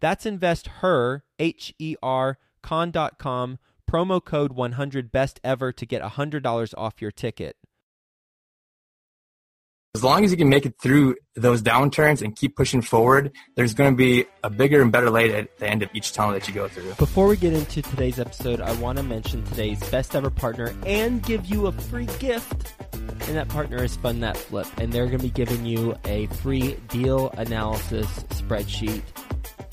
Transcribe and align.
That's 0.00 0.26
investher, 0.26 1.24
H 1.38 1.74
E 1.78 1.96
R, 2.02 2.38
con.com 2.62 3.58
promo 3.90 4.24
code 4.24 4.52
100 4.52 5.10
best 5.10 5.40
ever 5.42 5.72
to 5.72 5.84
get 5.84 6.02
$100 6.02 6.74
off 6.78 7.02
your 7.02 7.10
ticket. 7.10 7.56
As 9.96 10.04
long 10.04 10.24
as 10.24 10.30
you 10.30 10.36
can 10.36 10.48
make 10.48 10.64
it 10.64 10.74
through 10.80 11.16
those 11.34 11.62
downturns 11.62 12.22
and 12.22 12.36
keep 12.36 12.54
pushing 12.54 12.80
forward, 12.80 13.32
there's 13.56 13.74
going 13.74 13.92
to 13.92 13.96
be 13.96 14.24
a 14.44 14.48
bigger 14.48 14.80
and 14.80 14.92
better 14.92 15.10
light 15.10 15.32
at 15.32 15.58
the 15.58 15.68
end 15.68 15.82
of 15.82 15.90
each 15.92 16.12
tunnel 16.12 16.32
that 16.32 16.46
you 16.46 16.54
go 16.54 16.68
through. 16.68 16.94
Before 16.94 17.26
we 17.26 17.36
get 17.36 17.52
into 17.52 17.82
today's 17.82 18.20
episode, 18.20 18.60
I 18.60 18.72
want 18.74 18.98
to 18.98 19.02
mention 19.02 19.42
today's 19.42 19.82
best 19.90 20.14
ever 20.14 20.30
partner 20.30 20.72
and 20.86 21.20
give 21.24 21.46
you 21.46 21.66
a 21.66 21.72
free 21.72 22.06
gift. 22.20 22.72
And 22.92 23.36
that 23.36 23.48
partner 23.48 23.82
is 23.82 23.96
Fund 23.96 24.22
That 24.22 24.36
Flip, 24.36 24.68
and 24.78 24.92
they're 24.92 25.06
going 25.06 25.18
to 25.18 25.24
be 25.24 25.30
giving 25.30 25.66
you 25.66 25.96
a 26.04 26.26
free 26.26 26.76
deal 26.88 27.30
analysis 27.30 28.06
spreadsheet 28.30 29.02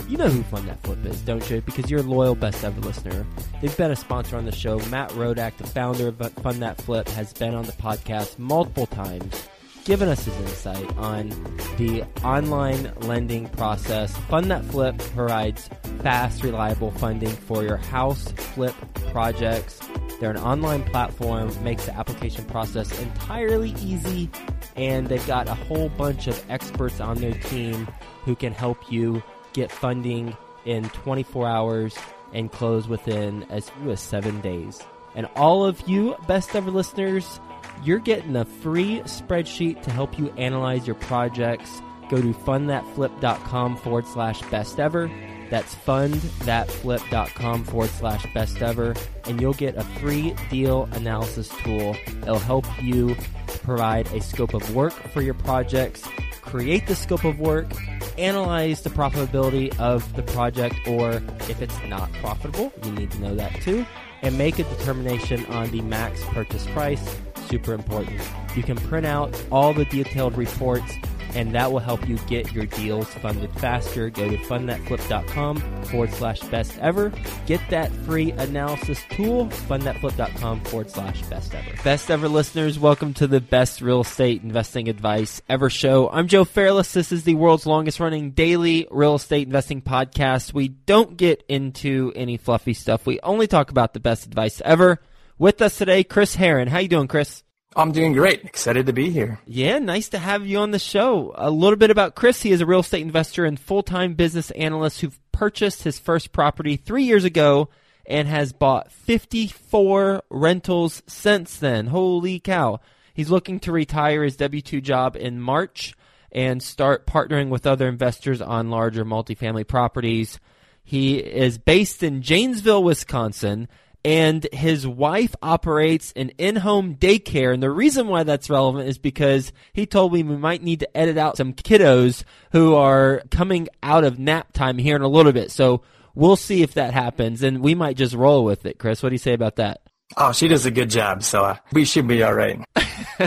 you 0.08 0.18
know 0.18 0.30
who 0.30 0.42
Fund 0.44 0.68
That 0.68 0.82
Flip 0.84 1.06
is, 1.06 1.22
don't 1.22 1.50
you? 1.50 1.62
Because 1.62 1.92
you're 1.92 2.00
a 2.00 2.04
loyal 2.04 2.36
best 2.36 2.64
ever 2.64 2.80
listener. 2.82 3.26
They've 3.62 3.76
been 3.76 3.92
a 3.92 3.96
sponsor 3.96 4.38
on 4.38 4.46
the 4.46 4.52
show. 4.52 4.80
Matt 4.90 5.10
Rodak, 5.12 5.58
the 5.58 5.68
founder 5.68 6.08
of 6.08 6.18
Fund 6.34 6.62
That 6.62 6.80
Flip, 6.82 7.08
has 7.10 7.34
been 7.34 7.54
on 7.54 7.66
the 7.66 7.74
podcast 7.74 8.40
multiple 8.40 8.86
times, 8.86 9.48
given 9.84 10.08
us 10.08 10.24
his 10.26 10.36
insight 10.38 10.98
on 10.98 11.30
the 11.78 12.04
online 12.24 12.92
lending 13.02 13.50
process. 13.50 14.16
Fund 14.30 14.50
That 14.50 14.64
Flip 14.66 14.98
provides 15.16 15.70
fast, 16.02 16.44
reliable 16.44 16.92
funding 16.92 17.30
for 17.30 17.64
your 17.64 17.78
house 17.78 18.32
flip 18.32 18.76
projects. 19.12 19.80
They're 20.20 20.32
an 20.32 20.38
online 20.38 20.84
platform, 20.84 21.52
makes 21.64 21.86
the 21.86 21.96
application 21.96 22.46
process 22.46 22.98
entirely 23.02 23.76
easy, 23.82 24.30
and 24.76 25.08
they've 25.08 25.28
got 25.28 25.48
a 25.48 25.54
whole 25.54 25.90
bunch 25.90 26.28
of 26.28 26.44
experts 26.50 27.00
on 27.00 27.18
their 27.18 27.34
team 27.34 27.88
who 28.24 28.36
can 28.36 28.52
help 28.52 28.92
you 28.92 29.22
get 29.58 29.72
funding 29.72 30.38
in 30.66 30.88
24 30.90 31.48
hours 31.48 31.98
and 32.32 32.52
close 32.52 32.88
within 32.88 33.44
as 33.50 33.70
few 33.72 33.90
as 33.92 34.00
seven 34.00 34.40
days. 34.42 34.82
And 35.16 35.28
all 35.36 35.66
of 35.66 35.90
you 35.90 36.16
best 36.28 36.56
ever 36.56 36.70
listeners, 36.70 37.40
you're 37.84 37.98
getting 38.00 38.36
a 38.36 38.46
free 38.46 39.00
spreadsheet 39.06 39.82
to 39.84 39.92
help 39.92 40.20
you 40.20 40.30
analyze 40.38 40.86
your 40.86 40.96
projects. 40.96 41.82
Go 42.10 42.22
to 42.22 42.34
fundthatflip.com 42.34 43.78
forward 43.78 44.06
slash 44.06 44.42
best 44.44 44.80
ever. 44.80 45.10
That's 45.50 45.74
fundthatflip.com 45.74 47.64
forward 47.64 47.90
slash 47.90 48.32
best 48.34 48.62
ever. 48.62 48.94
And 49.26 49.42
you'll 49.42 49.54
get 49.54 49.76
a 49.76 49.84
free 50.00 50.36
deal 50.52 50.88
analysis 50.92 51.50
tool. 51.64 51.96
It'll 52.22 52.38
help 52.38 52.66
you 52.84 53.16
provide 53.64 54.08
a 54.14 54.22
scope 54.22 54.54
of 54.54 54.76
work 54.76 54.94
for 54.94 55.22
your 55.22 55.34
projects, 55.34 56.08
create 56.42 56.86
the 56.88 56.96
scope 56.96 57.24
of 57.24 57.40
work, 57.40 57.72
analyze 58.18 58.82
the 58.82 58.90
profitability 58.90 59.78
of 59.80 60.16
the 60.16 60.24
project, 60.24 60.76
or 60.88 61.22
if 61.50 61.62
it's 61.62 61.78
not 61.88 62.12
profitable, 62.14 62.72
you 62.84 62.92
need 62.92 63.12
to 63.12 63.20
know 63.20 63.36
that 63.36 63.54
too, 63.62 63.86
and 64.22 64.38
make 64.38 64.60
a 64.60 64.64
determination 64.64 65.46
on 65.48 65.70
the 65.72 65.82
max 65.82 66.24
purchase 66.26 66.66
price. 66.68 67.16
Super 67.48 67.74
important. 67.74 68.20
You 68.56 68.64
can 68.64 68.78
print 68.78 69.06
out 69.06 69.42
all 69.52 69.74
the 69.74 69.86
detailed 69.86 70.38
reports 70.38 70.92
and 71.38 71.54
that 71.54 71.72
will 71.72 71.80
help 71.80 72.10
you 72.10 72.18
get 72.28 72.52
your 72.52 72.66
deals 72.66 73.08
funded 73.08 73.52
faster. 73.60 74.10
Go 74.10 74.28
to 74.28 74.38
fundthatflip.com 74.38 75.84
forward 75.84 76.12
slash 76.12 76.40
best 76.42 76.78
ever. 76.80 77.14
Get 77.46 77.62
that 77.70 77.92
free 77.92 78.32
analysis 78.32 79.00
tool, 79.12 79.46
fundthatflip.com 79.46 80.62
forward 80.62 80.90
slash 80.90 81.22
best 81.24 81.54
ever. 81.54 81.84
Best 81.84 82.10
ever 82.10 82.28
listeners, 82.28 82.80
welcome 82.80 83.14
to 83.14 83.28
the 83.28 83.40
best 83.40 83.82
real 83.82 84.02
estate 84.02 84.42
investing 84.42 84.90
advice 84.90 85.40
ever 85.48 85.70
show. 85.70 86.10
I'm 86.10 86.28
Joe 86.28 86.44
Fairless. 86.44 86.92
This 86.92 87.12
is 87.12 87.24
the 87.24 87.36
world's 87.36 87.68
longest 87.68 88.00
running 88.00 88.32
daily 88.32 88.88
real 88.90 89.16
estate 89.16 89.46
investing 89.46 89.84
podcast. 89.84 90.54
We 90.54 90.70
don't 90.70 91.18
get 91.18 91.44
into 91.48 92.12
any 92.16 92.38
fluffy 92.38 92.74
stuff. 92.74 93.06
We 93.06 93.20
only 93.22 93.46
talk 93.46 93.70
about 93.70 93.94
the 93.94 94.00
best 94.00 94.26
advice 94.26 94.60
ever. 94.66 95.00
With 95.38 95.62
us 95.62 95.78
today, 95.78 96.04
Chris 96.04 96.36
Heeren. 96.36 96.68
How 96.68 96.80
you 96.80 96.88
doing, 96.88 97.08
Chris? 97.08 97.44
I'm 97.78 97.92
doing 97.92 98.14
great. 98.14 98.44
Excited 98.44 98.88
to 98.88 98.94
be 98.94 99.12
here. 99.12 99.40
Yeah, 99.46 99.78
nice 99.78 100.10
to 100.10 100.18
have 100.18 100.48
you 100.48 100.58
on 100.58 100.72
the 100.72 100.80
show. 100.80 101.32
A 101.36 101.52
little 101.52 101.78
bit 101.78 101.92
about 101.92 102.16
Chris. 102.16 102.42
He 102.42 102.52
is 102.52 102.60
a 102.60 102.66
real 102.66 102.80
estate 102.80 103.04
investor 103.04 103.46
and 103.46 103.60
full 103.60 103.84
time 103.84 104.16
business 104.16 104.50
analyst 104.52 105.00
who 105.02 105.12
purchased 105.32 105.84
his 105.84 106.00
first 106.00 106.32
property 106.32 106.76
three 106.76 107.04
years 107.04 107.24
ago 107.24 107.70
and 108.08 108.28
has 108.28 108.52
bought 108.52 108.92
54 108.92 110.24
rentals 110.32 111.04
since 111.06 111.58
then. 111.58 111.86
Holy 111.86 112.40
cow. 112.40 112.80
He's 113.14 113.30
looking 113.30 113.60
to 113.60 113.72
retire 113.72 114.24
his 114.24 114.38
W 114.38 114.62
2 114.62 114.82
job 114.82 115.16
in 115.16 115.40
March 115.40 115.94
and 116.32 116.64
start 116.64 117.06
partnering 117.06 117.50
with 117.50 117.68
other 117.68 117.88
investors 117.88 118.42
on 118.42 118.72
larger 118.72 119.06
multifamily 119.06 119.68
properties. 119.68 120.40
He 120.84 121.18
is 121.18 121.60
based 121.60 122.02
in 122.02 122.24
Janesville, 122.24 122.84
Wisconsin 122.84 123.68
and 124.08 124.48
his 124.54 124.88
wife 124.88 125.36
operates 125.42 126.14
an 126.16 126.30
in-home 126.38 126.96
daycare. 126.96 127.54
And 127.54 127.62
the 127.62 127.70
reason 127.70 128.08
why 128.08 128.24
that's 128.24 128.50
relevant 128.50 128.88
is 128.88 128.98
because 128.98 129.52
he 129.74 129.86
told 129.86 130.14
me 130.14 130.24
we 130.24 130.38
might 130.38 130.64
need 130.64 130.80
to 130.80 130.98
edit 130.98 131.18
out 131.18 131.36
some 131.36 131.52
kiddos 131.52 132.24
who 132.54 132.74
are 132.74 133.22
coming 133.32 133.68
out 133.84 134.06
of 134.06 134.18
nap 134.18 134.54
time 134.54 134.78
here 134.78 134.96
in 134.96 135.02
a 135.02 135.10
little 135.10 135.34
bit. 135.34 135.52
So 135.52 135.82
we'll 136.16 136.38
see 136.38 136.64
if 136.64 136.74
that 136.76 136.94
happens, 136.94 137.44
and 137.44 137.60
we 137.62 137.76
might 137.76 137.98
just 137.98 138.16
roll 138.16 138.46
with 138.46 138.66
it. 138.66 138.80
Chris, 138.80 139.04
what 139.04 139.10
do 139.10 139.16
you 139.16 139.20
say 139.20 139.34
about 139.34 139.58
that? 139.58 139.82
Oh, 140.16 140.32
she 140.32 140.48
does 140.48 140.66
a 140.66 140.72
good 140.72 140.90
job, 140.90 141.22
so 141.22 141.44
uh, 141.44 141.58
we 141.74 141.84
should 141.84 142.08
be 142.08 142.24
all 142.24 142.34
right. 142.34 142.64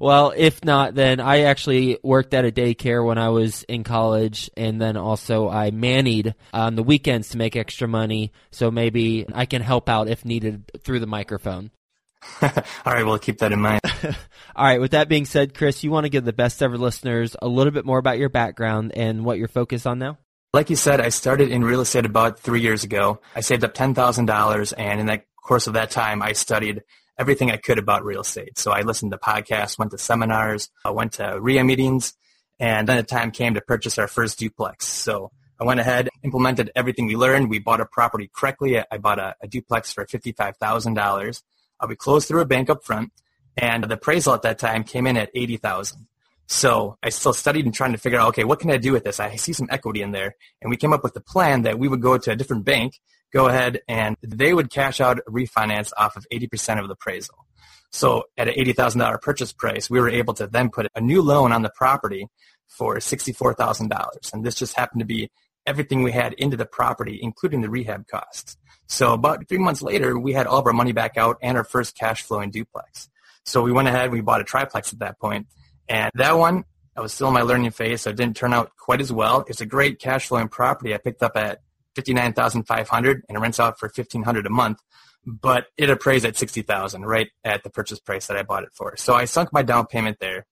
well, 0.00 0.34
if 0.36 0.62
not, 0.62 0.94
then 0.94 1.18
I 1.18 1.42
actually 1.42 1.98
worked 2.02 2.34
at 2.34 2.44
a 2.44 2.52
daycare 2.52 3.04
when 3.04 3.16
I 3.16 3.30
was 3.30 3.62
in 3.64 3.84
college, 3.84 4.50
and 4.56 4.80
then 4.80 4.98
also 4.98 5.48
I 5.48 5.70
mannied 5.70 6.34
on 6.52 6.74
the 6.74 6.82
weekends 6.82 7.30
to 7.30 7.38
make 7.38 7.56
extra 7.56 7.88
money. 7.88 8.32
So 8.50 8.70
maybe 8.70 9.24
I 9.32 9.46
can 9.46 9.62
help 9.62 9.88
out 9.88 10.08
if 10.08 10.24
needed 10.24 10.70
through 10.84 11.00
the 11.00 11.06
microphone. 11.06 11.70
all 12.42 12.50
right, 12.86 13.04
we'll 13.04 13.18
keep 13.18 13.38
that 13.38 13.52
in 13.52 13.60
mind. 13.60 13.80
all 14.56 14.64
right, 14.64 14.80
with 14.80 14.92
that 14.92 15.08
being 15.08 15.24
said, 15.24 15.54
Chris, 15.54 15.82
you 15.82 15.90
want 15.90 16.04
to 16.04 16.10
give 16.10 16.24
the 16.24 16.32
best 16.32 16.62
ever 16.62 16.76
listeners 16.76 17.34
a 17.40 17.48
little 17.48 17.72
bit 17.72 17.84
more 17.84 17.98
about 17.98 18.18
your 18.18 18.28
background 18.28 18.92
and 18.94 19.24
what 19.24 19.38
you're 19.38 19.48
focused 19.48 19.86
on 19.86 19.98
now? 19.98 20.18
Like 20.52 20.70
you 20.70 20.76
said, 20.76 21.00
I 21.00 21.08
started 21.08 21.50
in 21.50 21.64
real 21.64 21.80
estate 21.80 22.06
about 22.06 22.38
three 22.38 22.60
years 22.60 22.84
ago. 22.84 23.20
I 23.34 23.40
saved 23.40 23.64
up 23.64 23.74
$10,000, 23.74 24.72
and 24.78 25.00
in 25.00 25.06
that 25.06 25.24
course 25.44 25.66
of 25.66 25.74
that 25.74 25.90
time, 25.90 26.22
I 26.22 26.32
studied 26.32 26.82
everything 27.18 27.50
I 27.50 27.56
could 27.56 27.78
about 27.78 28.04
real 28.04 28.22
estate. 28.22 28.58
So 28.58 28.72
I 28.72 28.82
listened 28.82 29.12
to 29.12 29.18
podcasts, 29.18 29.78
went 29.78 29.92
to 29.92 29.98
seminars, 29.98 30.70
I 30.84 30.90
went 30.90 31.12
to 31.14 31.38
REIA 31.40 31.64
meetings, 31.64 32.14
and 32.58 32.88
then 32.88 32.96
the 32.96 33.02
time 33.04 33.30
came 33.30 33.54
to 33.54 33.60
purchase 33.60 33.98
our 33.98 34.08
first 34.08 34.38
duplex. 34.38 34.86
So 34.86 35.30
I 35.60 35.64
went 35.64 35.78
ahead, 35.78 36.08
implemented 36.24 36.72
everything 36.74 37.06
we 37.06 37.14
learned. 37.16 37.48
We 37.48 37.60
bought 37.60 37.80
a 37.80 37.86
property 37.86 38.28
correctly. 38.34 38.78
I 38.78 38.98
bought 38.98 39.20
a, 39.20 39.36
a 39.40 39.46
duplex 39.46 39.92
for 39.92 40.04
$55,000. 40.04 41.42
Uh, 41.80 41.86
we 41.88 41.94
closed 41.94 42.26
through 42.26 42.40
a 42.40 42.46
bank 42.46 42.70
up 42.70 42.84
front, 42.84 43.12
and 43.56 43.84
the 43.84 43.94
appraisal 43.94 44.34
at 44.34 44.42
that 44.42 44.58
time 44.58 44.82
came 44.82 45.06
in 45.06 45.16
at 45.16 45.30
80000 45.34 46.08
so 46.46 46.98
I 47.02 47.08
still 47.08 47.32
studied 47.32 47.64
and 47.64 47.74
trying 47.74 47.92
to 47.92 47.98
figure 47.98 48.18
out, 48.18 48.28
okay, 48.28 48.44
what 48.44 48.60
can 48.60 48.70
I 48.70 48.76
do 48.76 48.92
with 48.92 49.04
this? 49.04 49.18
I 49.18 49.36
see 49.36 49.52
some 49.52 49.68
equity 49.70 50.02
in 50.02 50.12
there. 50.12 50.34
And 50.60 50.70
we 50.70 50.76
came 50.76 50.92
up 50.92 51.02
with 51.02 51.14
the 51.14 51.20
plan 51.20 51.62
that 51.62 51.78
we 51.78 51.88
would 51.88 52.02
go 52.02 52.18
to 52.18 52.30
a 52.30 52.36
different 52.36 52.64
bank 52.64 53.00
go 53.34 53.48
ahead 53.48 53.80
and 53.88 54.16
they 54.22 54.54
would 54.54 54.70
cash 54.70 55.00
out 55.00 55.18
refinance 55.28 55.92
off 55.98 56.16
of 56.16 56.24
80% 56.32 56.80
of 56.80 56.86
the 56.86 56.94
appraisal. 56.94 57.46
So 57.90 58.24
at 58.38 58.48
an 58.48 58.54
$80,000 58.54 59.20
purchase 59.20 59.52
price, 59.52 59.90
we 59.90 60.00
were 60.00 60.08
able 60.08 60.34
to 60.34 60.46
then 60.46 60.70
put 60.70 60.86
a 60.94 61.00
new 61.00 61.20
loan 61.20 61.52
on 61.52 61.62
the 61.62 61.70
property 61.70 62.28
for 62.68 62.96
$64,000. 62.96 64.32
And 64.32 64.44
this 64.44 64.54
just 64.54 64.76
happened 64.76 65.00
to 65.00 65.06
be 65.06 65.30
everything 65.66 66.02
we 66.02 66.12
had 66.12 66.32
into 66.34 66.56
the 66.56 66.66
property, 66.66 67.18
including 67.20 67.60
the 67.60 67.70
rehab 67.70 68.06
costs. 68.06 68.56
So 68.86 69.14
about 69.14 69.48
three 69.48 69.58
months 69.58 69.82
later, 69.82 70.18
we 70.18 70.32
had 70.32 70.46
all 70.46 70.60
of 70.60 70.66
our 70.66 70.72
money 70.72 70.92
back 70.92 71.16
out 71.16 71.38
and 71.42 71.56
our 71.56 71.64
first 71.64 71.96
cash 71.96 72.22
flowing 72.22 72.50
duplex. 72.50 73.08
So 73.44 73.62
we 73.62 73.72
went 73.72 73.88
ahead 73.88 74.04
and 74.04 74.12
we 74.12 74.20
bought 74.20 74.40
a 74.40 74.44
triplex 74.44 74.92
at 74.92 75.00
that 75.00 75.18
point. 75.18 75.46
And 75.88 76.10
that 76.14 76.38
one, 76.38 76.64
I 76.96 77.00
was 77.00 77.12
still 77.12 77.28
in 77.28 77.34
my 77.34 77.42
learning 77.42 77.72
phase, 77.72 78.02
so 78.02 78.10
it 78.10 78.16
didn't 78.16 78.36
turn 78.36 78.52
out 78.52 78.72
quite 78.76 79.00
as 79.00 79.12
well. 79.12 79.44
It's 79.48 79.60
a 79.60 79.66
great 79.66 79.98
cash 79.98 80.28
flowing 80.28 80.48
property. 80.48 80.94
I 80.94 80.98
picked 80.98 81.22
up 81.22 81.36
at 81.36 81.60
59500 81.94 83.24
and 83.28 83.36
it 83.36 83.40
rents 83.40 83.60
out 83.60 83.78
for 83.78 83.86
1500 83.86 84.46
a 84.46 84.50
month 84.50 84.80
but 85.26 85.66
it 85.76 85.90
appraised 85.90 86.24
at 86.24 86.36
60000 86.36 87.04
right 87.04 87.30
at 87.44 87.62
the 87.62 87.70
purchase 87.70 87.98
price 87.98 88.26
that 88.26 88.36
I 88.36 88.42
bought 88.42 88.64
it 88.64 88.72
for. 88.72 88.96
So 88.96 89.14
I 89.14 89.24
sunk 89.24 89.52
my 89.52 89.62
down 89.62 89.86
payment 89.86 90.18
there, 90.20 90.46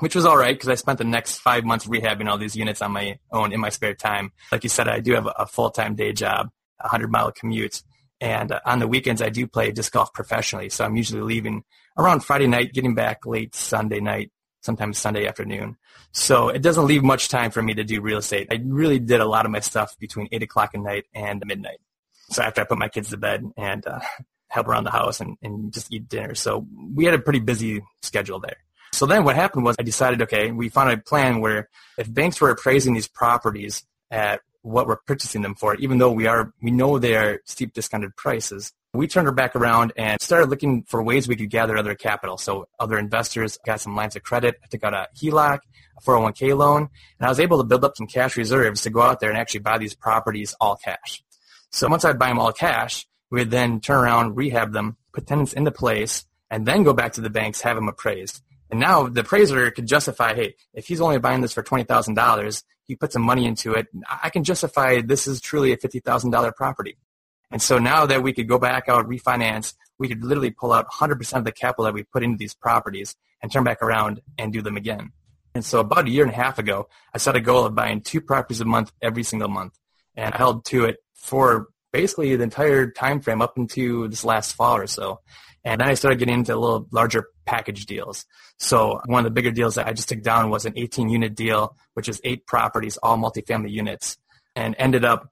which 0.00 0.14
was 0.14 0.26
all 0.26 0.36
right 0.36 0.54
because 0.54 0.68
I 0.68 0.74
spent 0.74 0.98
the 0.98 1.04
next 1.04 1.38
five 1.38 1.64
months 1.64 1.86
rehabbing 1.86 2.28
all 2.28 2.38
these 2.38 2.56
units 2.56 2.82
on 2.82 2.92
my 2.92 3.18
own 3.30 3.52
in 3.52 3.60
my 3.60 3.70
spare 3.70 3.94
time. 3.94 4.32
Like 4.50 4.64
you 4.64 4.70
said, 4.70 4.88
I 4.88 5.00
do 5.00 5.14
have 5.14 5.28
a 5.36 5.46
full-time 5.46 5.94
day 5.94 6.12
job, 6.12 6.50
a 6.80 6.88
100-mile 6.88 7.32
commute, 7.32 7.82
and 8.20 8.52
on 8.66 8.78
the 8.78 8.88
weekends 8.88 9.22
I 9.22 9.30
do 9.30 9.46
play 9.46 9.72
disc 9.72 9.92
golf 9.92 10.12
professionally. 10.12 10.68
So 10.68 10.84
I'm 10.84 10.96
usually 10.96 11.22
leaving 11.22 11.64
around 11.96 12.20
Friday 12.20 12.46
night, 12.46 12.72
getting 12.72 12.94
back 12.94 13.24
late 13.24 13.54
Sunday 13.54 14.00
night, 14.00 14.30
sometimes 14.62 14.98
Sunday 14.98 15.26
afternoon. 15.26 15.76
So 16.12 16.48
it 16.48 16.62
doesn't 16.62 16.86
leave 16.86 17.02
much 17.02 17.28
time 17.28 17.50
for 17.50 17.62
me 17.62 17.74
to 17.74 17.84
do 17.84 18.00
real 18.00 18.18
estate. 18.18 18.48
I 18.50 18.60
really 18.64 18.98
did 18.98 19.20
a 19.20 19.26
lot 19.26 19.44
of 19.44 19.52
my 19.52 19.60
stuff 19.60 19.98
between 19.98 20.28
8 20.32 20.42
o'clock 20.42 20.70
at 20.74 20.80
night 20.80 21.04
and 21.14 21.42
midnight. 21.46 21.78
So 22.30 22.42
after 22.42 22.62
I 22.62 22.64
put 22.64 22.78
my 22.78 22.88
kids 22.88 23.10
to 23.10 23.16
bed 23.16 23.44
and 23.56 23.86
uh, 23.86 24.00
help 24.48 24.68
around 24.68 24.84
the 24.84 24.90
house 24.90 25.20
and, 25.20 25.36
and 25.42 25.72
just 25.72 25.92
eat 25.92 26.08
dinner. 26.08 26.34
So 26.34 26.66
we 26.94 27.04
had 27.04 27.14
a 27.14 27.18
pretty 27.18 27.40
busy 27.40 27.82
schedule 28.02 28.38
there. 28.38 28.56
So 28.92 29.06
then 29.06 29.24
what 29.24 29.36
happened 29.36 29.64
was 29.64 29.76
I 29.78 29.82
decided, 29.82 30.22
okay, 30.22 30.52
we 30.52 30.68
found 30.68 30.90
a 30.90 30.98
plan 30.98 31.40
where 31.40 31.68
if 31.98 32.12
banks 32.12 32.40
were 32.40 32.50
appraising 32.50 32.94
these 32.94 33.08
properties 33.08 33.84
at 34.10 34.42
what 34.60 34.86
we're 34.86 34.96
purchasing 35.06 35.42
them 35.42 35.54
for, 35.54 35.74
even 35.76 35.98
though 35.98 36.12
we 36.12 36.26
are, 36.26 36.52
we 36.62 36.70
know 36.70 36.98
they 36.98 37.16
are 37.16 37.40
steep 37.46 37.72
discounted 37.72 38.14
prices, 38.16 38.72
we 38.94 39.06
turned 39.06 39.26
her 39.26 39.32
back 39.32 39.56
around 39.56 39.92
and 39.96 40.20
started 40.20 40.50
looking 40.50 40.82
for 40.82 41.02
ways 41.02 41.26
we 41.26 41.36
could 41.36 41.48
gather 41.48 41.78
other 41.78 41.94
capital. 41.94 42.36
So 42.36 42.68
other 42.78 42.98
investors 42.98 43.58
got 43.64 43.80
some 43.80 43.96
lines 43.96 44.16
of 44.16 44.22
credit. 44.22 44.56
I 44.62 44.66
took 44.66 44.84
out 44.84 44.92
a 44.92 45.08
HELOC, 45.16 45.60
a 45.98 46.02
401k 46.02 46.56
loan, 46.56 46.88
and 47.18 47.26
I 47.26 47.28
was 47.28 47.40
able 47.40 47.58
to 47.58 47.64
build 47.64 47.84
up 47.84 47.96
some 47.96 48.06
cash 48.06 48.36
reserves 48.36 48.82
to 48.82 48.90
go 48.90 49.00
out 49.00 49.20
there 49.20 49.30
and 49.30 49.38
actually 49.38 49.60
buy 49.60 49.78
these 49.78 49.94
properties 49.94 50.54
all 50.60 50.76
cash. 50.76 51.22
So 51.70 51.88
once 51.88 52.04
I'd 52.04 52.18
buy 52.18 52.28
them 52.28 52.38
all 52.38 52.52
cash, 52.52 53.06
we 53.30 53.40
would 53.40 53.50
then 53.50 53.80
turn 53.80 54.04
around, 54.04 54.36
rehab 54.36 54.72
them, 54.72 54.98
put 55.14 55.26
tenants 55.26 55.54
into 55.54 55.70
place, 55.70 56.26
and 56.50 56.66
then 56.66 56.82
go 56.82 56.92
back 56.92 57.14
to 57.14 57.22
the 57.22 57.30
banks, 57.30 57.62
have 57.62 57.76
them 57.76 57.88
appraised. 57.88 58.42
And 58.70 58.78
now 58.78 59.08
the 59.08 59.22
appraiser 59.22 59.70
could 59.70 59.86
justify, 59.86 60.34
hey, 60.34 60.54
if 60.74 60.86
he's 60.86 61.00
only 61.00 61.18
buying 61.18 61.40
this 61.40 61.54
for 61.54 61.62
$20,000, 61.62 62.62
he 62.84 62.96
put 62.96 63.12
some 63.12 63.22
money 63.22 63.46
into 63.46 63.72
it, 63.72 63.86
I 64.22 64.28
can 64.28 64.44
justify 64.44 65.00
this 65.00 65.26
is 65.26 65.40
truly 65.40 65.72
a 65.72 65.78
$50,000 65.78 66.54
property. 66.56 66.98
And 67.52 67.60
so 67.60 67.78
now 67.78 68.06
that 68.06 68.22
we 68.22 68.32
could 68.32 68.48
go 68.48 68.58
back 68.58 68.88
out, 68.88 69.06
refinance, 69.08 69.74
we 69.98 70.08
could 70.08 70.24
literally 70.24 70.50
pull 70.50 70.72
out 70.72 70.90
100% 70.90 71.32
of 71.36 71.44
the 71.44 71.52
capital 71.52 71.84
that 71.84 71.94
we 71.94 72.02
put 72.02 72.22
into 72.22 72.38
these 72.38 72.54
properties 72.54 73.14
and 73.42 73.52
turn 73.52 73.62
back 73.62 73.82
around 73.82 74.22
and 74.38 74.52
do 74.52 74.62
them 74.62 74.76
again. 74.76 75.12
And 75.54 75.64
so 75.64 75.80
about 75.80 76.06
a 76.06 76.10
year 76.10 76.24
and 76.24 76.32
a 76.32 76.36
half 76.36 76.58
ago, 76.58 76.88
I 77.14 77.18
set 77.18 77.36
a 77.36 77.40
goal 77.40 77.66
of 77.66 77.74
buying 77.74 78.00
two 78.00 78.22
properties 78.22 78.60
a 78.60 78.64
month 78.64 78.90
every 79.02 79.22
single 79.22 79.48
month. 79.48 79.78
And 80.16 80.32
I 80.34 80.38
held 80.38 80.64
to 80.66 80.86
it 80.86 80.96
for 81.14 81.68
basically 81.92 82.34
the 82.36 82.42
entire 82.42 82.90
time 82.90 83.20
frame 83.20 83.42
up 83.42 83.58
into 83.58 84.08
this 84.08 84.24
last 84.24 84.54
fall 84.54 84.78
or 84.78 84.86
so. 84.86 85.20
And 85.64 85.80
then 85.80 85.88
I 85.88 85.94
started 85.94 86.18
getting 86.18 86.34
into 86.34 86.54
a 86.54 86.56
little 86.56 86.88
larger 86.90 87.28
package 87.44 87.86
deals. 87.86 88.24
So 88.58 89.00
one 89.04 89.20
of 89.20 89.24
the 89.24 89.34
bigger 89.34 89.50
deals 89.50 89.74
that 89.74 89.86
I 89.86 89.92
just 89.92 90.08
took 90.08 90.22
down 90.22 90.50
was 90.50 90.64
an 90.64 90.72
18 90.74 91.08
unit 91.10 91.34
deal, 91.34 91.76
which 91.94 92.08
is 92.08 92.20
eight 92.24 92.46
properties, 92.46 92.96
all 92.96 93.18
multifamily 93.18 93.70
units, 93.70 94.16
and 94.56 94.74
ended 94.78 95.04
up 95.04 95.28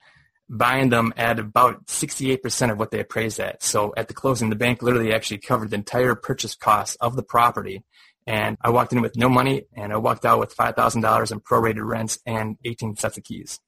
buying 0.50 0.88
them 0.88 1.14
at 1.16 1.38
about 1.38 1.86
68% 1.86 2.72
of 2.72 2.78
what 2.78 2.90
they 2.90 2.98
appraised 2.98 3.38
at. 3.38 3.62
So 3.62 3.94
at 3.96 4.08
the 4.08 4.14
closing, 4.14 4.50
the 4.50 4.56
bank 4.56 4.82
literally 4.82 5.14
actually 5.14 5.38
covered 5.38 5.70
the 5.70 5.76
entire 5.76 6.16
purchase 6.16 6.56
cost 6.56 6.96
of 7.00 7.14
the 7.14 7.22
property. 7.22 7.84
And 8.26 8.58
I 8.60 8.70
walked 8.70 8.92
in 8.92 9.00
with 9.00 9.16
no 9.16 9.28
money 9.28 9.66
and 9.74 9.92
I 9.92 9.96
walked 9.96 10.26
out 10.26 10.40
with 10.40 10.54
$5,000 10.56 11.32
in 11.32 11.40
prorated 11.40 11.86
rents 11.86 12.18
and 12.26 12.56
18 12.64 12.96
sets 12.96 13.16
of 13.16 13.22
keys. 13.22 13.60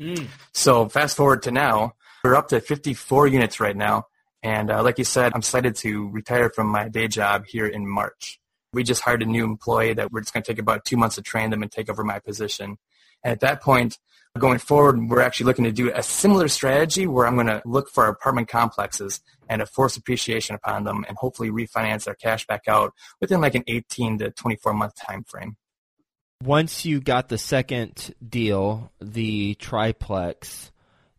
Mm. 0.00 0.28
So 0.52 0.88
fast 0.88 1.16
forward 1.16 1.42
to 1.42 1.50
now, 1.50 1.92
we're 2.24 2.34
up 2.34 2.48
to 2.48 2.60
54 2.60 3.26
units 3.26 3.60
right 3.60 3.76
now. 3.76 4.06
And 4.42 4.70
uh, 4.70 4.82
like 4.82 4.98
you 4.98 5.04
said, 5.04 5.32
I'm 5.34 5.40
excited 5.40 5.76
to 5.76 6.08
retire 6.08 6.50
from 6.50 6.68
my 6.68 6.88
day 6.88 7.08
job 7.08 7.44
here 7.46 7.66
in 7.66 7.86
March. 7.86 8.40
We 8.72 8.84
just 8.84 9.02
hired 9.02 9.22
a 9.22 9.26
new 9.26 9.44
employee 9.44 9.94
that 9.94 10.10
we're 10.12 10.20
just 10.20 10.32
going 10.32 10.44
to 10.44 10.52
take 10.52 10.58
about 10.58 10.84
two 10.84 10.96
months 10.96 11.16
to 11.16 11.22
train 11.22 11.50
them 11.50 11.62
and 11.62 11.70
take 11.70 11.90
over 11.90 12.04
my 12.04 12.20
position. 12.20 12.78
And 13.24 13.32
at 13.32 13.40
that 13.40 13.62
point, 13.62 13.98
going 14.38 14.58
forward, 14.58 15.08
we're 15.08 15.20
actually 15.20 15.46
looking 15.46 15.64
to 15.64 15.72
do 15.72 15.90
a 15.92 16.02
similar 16.02 16.48
strategy 16.48 17.06
where 17.06 17.26
I'm 17.26 17.34
going 17.34 17.46
to 17.46 17.62
look 17.64 17.90
for 17.90 18.06
apartment 18.06 18.48
complexes 18.48 19.20
and 19.48 19.62
a 19.62 19.66
force 19.66 19.96
appreciation 19.96 20.54
upon 20.54 20.84
them 20.84 21.04
and 21.08 21.16
hopefully 21.16 21.50
refinance 21.50 22.06
our 22.06 22.14
cash 22.14 22.46
back 22.46 22.68
out 22.68 22.92
within 23.20 23.40
like 23.40 23.54
an 23.54 23.64
18 23.66 24.18
to 24.18 24.30
24 24.30 24.74
month 24.74 24.94
time 24.96 25.24
frame 25.24 25.56
once 26.42 26.84
you 26.84 27.00
got 27.00 27.28
the 27.28 27.38
second 27.38 28.14
deal, 28.26 28.92
the 29.00 29.54
triplex, 29.54 30.70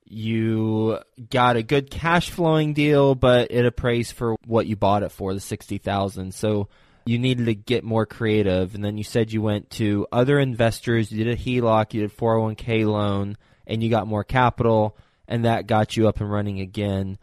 you 0.06 1.00
got 1.30 1.58
a 1.58 1.64
good 1.64 1.90
cash 1.90 2.30
flowing 2.30 2.74
deal, 2.74 3.16
but 3.16 3.52
it 3.52 3.66
appraised 3.66 4.14
for 4.14 4.36
what 4.46 4.68
you 4.68 4.76
bought 4.76 5.04
it 5.04 5.12
for, 5.12 5.34
the 5.34 5.40
sixty 5.40 5.78
thousand. 5.78 6.34
So 6.34 6.70
you 7.08 7.20
needed 7.20 7.46
to 7.48 7.56
get 7.56 7.84
more 7.84 8.06
creative, 8.06 8.76
and 8.76 8.84
then 8.84 8.98
you 8.98 9.04
said 9.04 9.32
you 9.32 9.42
went 9.42 9.70
to 9.72 10.08
other 10.12 10.40
investors. 10.40 11.12
You 11.12 11.24
did 11.24 11.34
a 11.34 11.42
HELOC, 11.42 11.94
you 11.94 12.02
did 12.02 12.16
401k 12.16 12.86
loan, 12.86 13.38
and 13.66 13.82
you 13.82 13.90
got 13.90 14.08
more 14.08 14.24
capital, 14.24 14.98
and 15.28 15.46
that 15.46 15.68
got 15.68 15.98
you 15.98 16.08
up 16.08 16.20
and 16.20 16.32
running 16.32 16.60
again. 16.60 17.18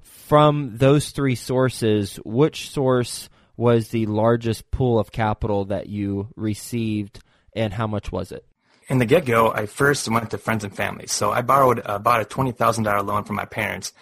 From 0.00 0.76
those 0.76 1.10
three 1.10 1.36
sources, 1.36 2.16
which 2.24 2.70
source 2.70 3.28
was 3.56 3.88
the 3.88 4.06
largest 4.06 4.70
pool 4.70 4.98
of 4.98 5.12
capital 5.12 5.66
that 5.66 5.88
you 5.88 6.28
received? 6.36 7.20
and 7.56 7.72
how 7.72 7.86
much 7.86 8.12
was 8.12 8.30
it? 8.30 8.44
In 8.88 8.98
the 8.98 9.06
get-go, 9.06 9.50
I 9.50 9.66
first 9.66 10.08
went 10.08 10.30
to 10.30 10.38
friends 10.38 10.62
and 10.62 10.76
family. 10.76 11.08
So 11.08 11.32
I 11.32 11.42
borrowed 11.42 11.80
uh, 11.80 11.94
about 11.94 12.20
a 12.20 12.24
$20,000 12.24 13.04
loan 13.04 13.24
from 13.24 13.34
my 13.34 13.46
parents 13.46 13.92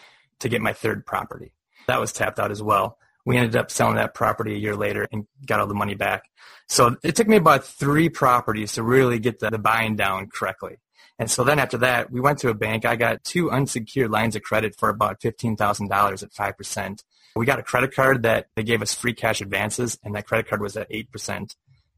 to 0.40 0.50
get 0.50 0.60
my 0.60 0.74
third 0.74 1.06
property. 1.06 1.54
That 1.86 2.00
was 2.00 2.12
tapped 2.12 2.38
out 2.38 2.50
as 2.50 2.62
well. 2.62 2.98
We 3.24 3.36
ended 3.36 3.56
up 3.56 3.70
selling 3.70 3.96
that 3.96 4.14
property 4.14 4.54
a 4.54 4.58
year 4.58 4.76
later 4.76 5.06
and 5.10 5.26
got 5.46 5.60
all 5.60 5.66
the 5.66 5.74
money 5.74 5.94
back. 5.94 6.24
So 6.68 6.96
it 7.02 7.16
took 7.16 7.28
me 7.28 7.36
about 7.36 7.64
three 7.64 8.08
properties 8.08 8.72
to 8.72 8.82
really 8.82 9.18
get 9.18 9.38
the, 9.38 9.50
the 9.50 9.58
buying 9.58 9.96
down 9.96 10.28
correctly. 10.28 10.76
And 11.18 11.30
so 11.30 11.44
then 11.44 11.58
after 11.58 11.78
that, 11.78 12.10
we 12.10 12.20
went 12.20 12.38
to 12.40 12.48
a 12.48 12.54
bank. 12.54 12.84
I 12.84 12.96
got 12.96 13.22
two 13.22 13.50
unsecured 13.50 14.10
lines 14.10 14.34
of 14.34 14.42
credit 14.42 14.76
for 14.76 14.88
about 14.88 15.20
$15,000 15.20 16.22
at 16.22 16.32
5%. 16.32 17.02
We 17.36 17.46
got 17.46 17.58
a 17.58 17.62
credit 17.62 17.94
card 17.94 18.22
that 18.22 18.46
they 18.56 18.62
gave 18.62 18.82
us 18.82 18.94
free 18.94 19.14
cash 19.14 19.40
advances, 19.40 19.98
and 20.04 20.14
that 20.14 20.26
credit 20.26 20.48
card 20.48 20.60
was 20.60 20.76
at 20.76 20.90
8%. 20.90 21.54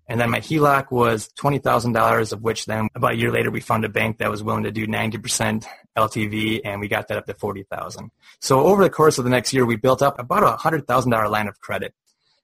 And 0.09 0.21
then 0.21 0.31
my 0.31 0.39
HELOC 0.41 0.93
was 0.93 1.29
$20,000, 1.39 2.33
of 2.33 2.43
which 2.43 2.67
then 2.67 2.89
about 2.95 3.13
a 3.13 3.17
year 3.17 3.33
later 3.33 3.51
we 3.51 3.61
found 3.61 3.85
a 3.85 3.89
bank 3.89 4.19
that 4.19 4.31
was 4.31 4.43
willing 4.43 4.63
to 4.63 4.71
do 4.71 4.87
90% 4.87 5.67
LTV, 5.97 6.61
and 6.65 6.81
we 6.81 6.87
got 6.87 7.09
that 7.09 7.19
up 7.19 7.27
to 7.27 7.35
40000 7.35 8.11
So 8.41 8.61
over 8.61 8.85
the 8.85 8.91
course 8.91 9.19
of 9.19 9.25
the 9.25 9.31
next 9.31 9.53
year, 9.53 9.67
we 9.67 9.77
built 9.77 10.03
up 10.03 10.19
about 10.21 10.45
a 10.45 10.57
$100,000 10.59 11.31
line 11.31 11.49
of 11.49 11.61
credit 11.61 11.93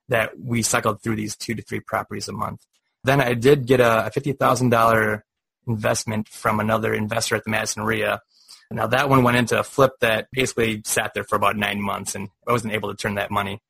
that 0.09 0.39
we 0.39 0.63
cycled 0.63 1.03
through 1.03 1.17
these 1.17 1.37
two 1.37 1.55
to 1.55 1.63
three 1.63 1.81
properties 1.81 2.29
a 2.29 2.33
month. 2.33 2.67
Then 3.05 3.21
I 3.21 3.35
did 3.35 3.67
get 3.67 3.81
a 3.81 4.11
$50,000 4.15 5.23
investment 5.69 6.29
from 6.29 6.59
another 6.59 6.93
investor 6.93 7.37
at 7.37 7.45
the 7.45 7.51
Madison 7.51 7.85
REIA. 7.85 8.21
Now 8.71 8.87
that 8.89 9.09
one 9.09 9.23
went 9.23 9.37
into 9.37 9.59
a 9.59 9.63
flip 9.63 9.93
that 10.01 10.29
basically 10.33 10.83
sat 10.85 11.13
there 11.15 11.25
for 11.25 11.37
about 11.37 11.57
nine 11.57 11.81
months, 11.81 12.15
and 12.15 12.29
I 12.49 12.53
wasn't 12.53 12.73
able 12.73 12.91
to 12.91 12.97
turn 12.97 13.17
that 13.17 13.31
money. 13.31 13.61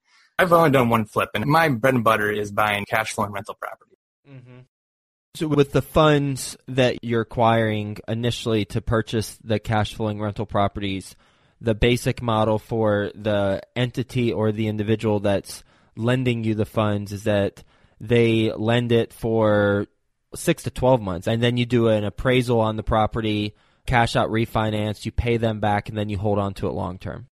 I've 0.42 0.52
only 0.52 0.70
done 0.70 0.88
one 0.88 1.04
flip, 1.04 1.30
and 1.34 1.46
my 1.46 1.68
bread 1.68 1.94
and 1.94 2.04
butter 2.04 2.30
is 2.30 2.50
buying 2.50 2.84
cash 2.84 3.12
flow 3.12 3.24
and 3.24 3.32
rental 3.32 3.56
property. 3.60 3.96
Mm-hmm. 4.28 4.58
So, 5.34 5.48
with 5.48 5.72
the 5.72 5.82
funds 5.82 6.56
that 6.68 7.02
you're 7.02 7.22
acquiring 7.22 7.98
initially 8.08 8.64
to 8.66 8.80
purchase 8.80 9.38
the 9.42 9.58
cash 9.58 9.94
flowing 9.94 10.20
rental 10.20 10.44
properties, 10.44 11.16
the 11.60 11.74
basic 11.74 12.20
model 12.20 12.58
for 12.58 13.12
the 13.14 13.62
entity 13.76 14.32
or 14.32 14.52
the 14.52 14.66
individual 14.66 15.20
that's 15.20 15.62
lending 15.96 16.44
you 16.44 16.54
the 16.54 16.66
funds 16.66 17.12
is 17.12 17.24
that 17.24 17.62
they 18.00 18.52
lend 18.52 18.90
it 18.90 19.12
for 19.12 19.86
six 20.34 20.64
to 20.64 20.70
12 20.70 21.00
months, 21.00 21.28
and 21.28 21.42
then 21.42 21.56
you 21.56 21.64
do 21.64 21.88
an 21.88 22.04
appraisal 22.04 22.60
on 22.60 22.76
the 22.76 22.82
property, 22.82 23.54
cash 23.86 24.16
out 24.16 24.28
refinance, 24.28 25.04
you 25.04 25.12
pay 25.12 25.36
them 25.36 25.60
back, 25.60 25.88
and 25.88 25.96
then 25.96 26.08
you 26.08 26.18
hold 26.18 26.38
on 26.38 26.52
to 26.54 26.66
it 26.66 26.72
long 26.72 26.98
term. 26.98 27.28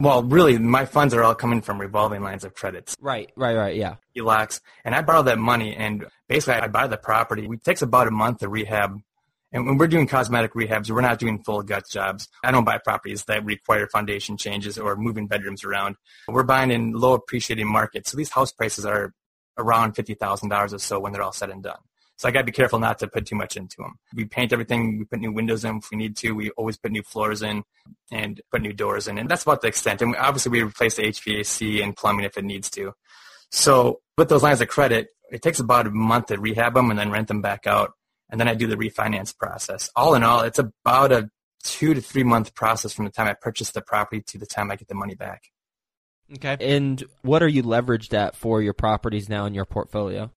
Well, 0.00 0.24
really, 0.24 0.58
my 0.58 0.86
funds 0.86 1.14
are 1.14 1.22
all 1.22 1.34
coming 1.34 1.62
from 1.62 1.80
revolving 1.80 2.22
lines 2.22 2.44
of 2.44 2.54
credits. 2.54 2.96
Right, 3.00 3.30
right, 3.36 3.54
right, 3.54 3.76
yeah. 3.76 3.96
HELOCs. 4.16 4.60
And 4.84 4.94
I 4.94 5.02
borrow 5.02 5.22
that 5.22 5.38
money, 5.38 5.74
and 5.74 6.06
basically 6.28 6.60
I 6.60 6.66
buy 6.66 6.88
the 6.88 6.96
property. 6.96 7.48
It 7.50 7.64
takes 7.64 7.82
about 7.82 8.08
a 8.08 8.10
month 8.10 8.38
to 8.40 8.48
rehab. 8.48 8.98
And 9.52 9.66
when 9.66 9.78
we're 9.78 9.86
doing 9.86 10.08
cosmetic 10.08 10.54
rehabs, 10.54 10.90
we're 10.90 11.00
not 11.00 11.20
doing 11.20 11.44
full 11.44 11.62
gut 11.62 11.84
jobs. 11.88 12.28
I 12.42 12.50
don't 12.50 12.64
buy 12.64 12.78
properties 12.78 13.24
that 13.26 13.44
require 13.44 13.86
foundation 13.86 14.36
changes 14.36 14.78
or 14.78 14.96
moving 14.96 15.28
bedrooms 15.28 15.62
around. 15.62 15.94
We're 16.26 16.42
buying 16.42 16.72
in 16.72 16.90
low 16.92 17.12
appreciating 17.14 17.68
markets. 17.68 18.10
So 18.10 18.16
these 18.16 18.30
house 18.30 18.50
prices 18.50 18.84
are 18.84 19.12
around 19.56 19.94
$50,000 19.94 20.72
or 20.72 20.78
so 20.78 20.98
when 20.98 21.12
they're 21.12 21.22
all 21.22 21.32
said 21.32 21.50
and 21.50 21.62
done. 21.62 21.78
So 22.24 22.28
I 22.28 22.32
got 22.32 22.38
to 22.38 22.46
be 22.46 22.52
careful 22.52 22.78
not 22.78 23.00
to 23.00 23.06
put 23.06 23.26
too 23.26 23.36
much 23.36 23.54
into 23.54 23.76
them. 23.76 23.98
We 24.14 24.24
paint 24.24 24.54
everything. 24.54 24.98
We 24.98 25.04
put 25.04 25.20
new 25.20 25.30
windows 25.30 25.62
in 25.62 25.76
if 25.76 25.90
we 25.90 25.98
need 25.98 26.16
to. 26.16 26.32
We 26.32 26.48
always 26.52 26.78
put 26.78 26.90
new 26.90 27.02
floors 27.02 27.42
in 27.42 27.64
and 28.10 28.40
put 28.50 28.62
new 28.62 28.72
doors 28.72 29.08
in. 29.08 29.18
And 29.18 29.28
that's 29.28 29.42
about 29.42 29.60
the 29.60 29.68
extent. 29.68 30.00
And 30.00 30.16
obviously 30.16 30.50
we 30.50 30.62
replace 30.62 30.94
the 30.94 31.02
HVAC 31.02 31.84
and 31.84 31.94
plumbing 31.94 32.24
if 32.24 32.38
it 32.38 32.44
needs 32.46 32.70
to. 32.70 32.94
So 33.50 34.00
with 34.16 34.30
those 34.30 34.42
lines 34.42 34.62
of 34.62 34.68
credit, 34.68 35.08
it 35.30 35.42
takes 35.42 35.60
about 35.60 35.86
a 35.86 35.90
month 35.90 36.28
to 36.28 36.40
rehab 36.40 36.72
them 36.72 36.88
and 36.88 36.98
then 36.98 37.10
rent 37.10 37.28
them 37.28 37.42
back 37.42 37.66
out. 37.66 37.92
And 38.30 38.40
then 38.40 38.48
I 38.48 38.54
do 38.54 38.68
the 38.68 38.76
refinance 38.76 39.36
process. 39.36 39.90
All 39.94 40.14
in 40.14 40.22
all, 40.22 40.44
it's 40.44 40.58
about 40.58 41.12
a 41.12 41.28
two 41.62 41.92
to 41.92 42.00
three 42.00 42.24
month 42.24 42.54
process 42.54 42.94
from 42.94 43.04
the 43.04 43.10
time 43.10 43.26
I 43.26 43.34
purchase 43.34 43.72
the 43.72 43.82
property 43.82 44.22
to 44.28 44.38
the 44.38 44.46
time 44.46 44.70
I 44.70 44.76
get 44.76 44.88
the 44.88 44.94
money 44.94 45.14
back. 45.14 45.42
Okay. 46.36 46.56
And 46.58 47.04
what 47.20 47.42
are 47.42 47.48
you 47.48 47.62
leveraged 47.62 48.14
at 48.14 48.34
for 48.34 48.62
your 48.62 48.72
properties 48.72 49.28
now 49.28 49.44
in 49.44 49.52
your 49.52 49.66
portfolio? 49.66 50.30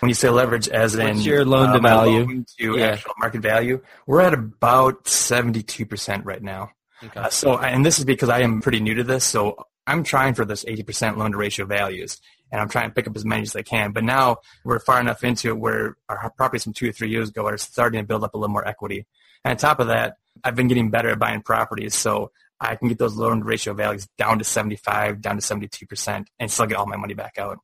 When 0.00 0.08
you 0.08 0.14
say 0.14 0.30
leverage, 0.30 0.66
as 0.68 0.96
What's 0.96 1.10
in 1.10 1.18
your 1.20 1.44
loan 1.44 1.68
to 1.72 1.78
uh, 1.78 1.80
my 1.80 1.88
value? 1.90 2.20
loan 2.20 2.46
to 2.58 2.78
Yeah. 2.78 2.86
actual 2.86 3.12
market 3.18 3.42
value, 3.42 3.82
we're 4.06 4.22
at 4.22 4.32
about 4.34 5.06
seventy-two 5.06 5.84
percent 5.86 6.24
right 6.24 6.42
now. 6.42 6.70
Okay. 7.04 7.20
Uh, 7.20 7.28
so, 7.28 7.58
and 7.58 7.84
this 7.84 7.98
is 7.98 8.04
because 8.04 8.28
I 8.28 8.40
am 8.40 8.60
pretty 8.62 8.80
new 8.80 8.94
to 8.94 9.04
this, 9.04 9.24
so 9.24 9.56
I'm 9.86 10.02
trying 10.02 10.34
for 10.34 10.44
this 10.44 10.64
eighty 10.66 10.82
percent 10.82 11.18
loan 11.18 11.32
to 11.32 11.36
ratio 11.36 11.66
values, 11.66 12.18
and 12.50 12.60
I'm 12.60 12.68
trying 12.70 12.88
to 12.88 12.94
pick 12.94 13.08
up 13.08 13.16
as 13.16 13.24
many 13.26 13.42
as 13.42 13.54
I 13.54 13.62
can. 13.62 13.92
But 13.92 14.04
now 14.04 14.38
we're 14.64 14.78
far 14.78 15.00
enough 15.00 15.22
into 15.22 15.48
it 15.48 15.58
where 15.58 15.96
our 16.08 16.30
properties 16.30 16.64
from 16.64 16.72
two 16.72 16.88
or 16.88 16.92
three 16.92 17.10
years 17.10 17.28
ago 17.28 17.46
are 17.46 17.58
starting 17.58 18.00
to 18.00 18.06
build 18.06 18.24
up 18.24 18.32
a 18.34 18.38
little 18.38 18.52
more 18.52 18.66
equity. 18.66 19.06
And 19.44 19.52
on 19.52 19.56
top 19.58 19.80
of 19.80 19.88
that, 19.88 20.16
I've 20.44 20.54
been 20.56 20.68
getting 20.68 20.90
better 20.90 21.10
at 21.10 21.18
buying 21.18 21.42
properties, 21.42 21.94
so 21.94 22.30
I 22.58 22.76
can 22.76 22.88
get 22.88 22.98
those 22.98 23.16
loan 23.16 23.38
to 23.40 23.44
ratio 23.44 23.74
values 23.74 24.08
down 24.16 24.38
to 24.38 24.44
seventy-five, 24.44 25.20
down 25.20 25.36
to 25.36 25.42
seventy-two 25.42 25.86
percent, 25.86 26.28
and 26.38 26.50
still 26.50 26.66
get 26.66 26.76
all 26.76 26.86
my 26.86 26.96
money 26.96 27.14
back 27.14 27.36
out. 27.38 27.58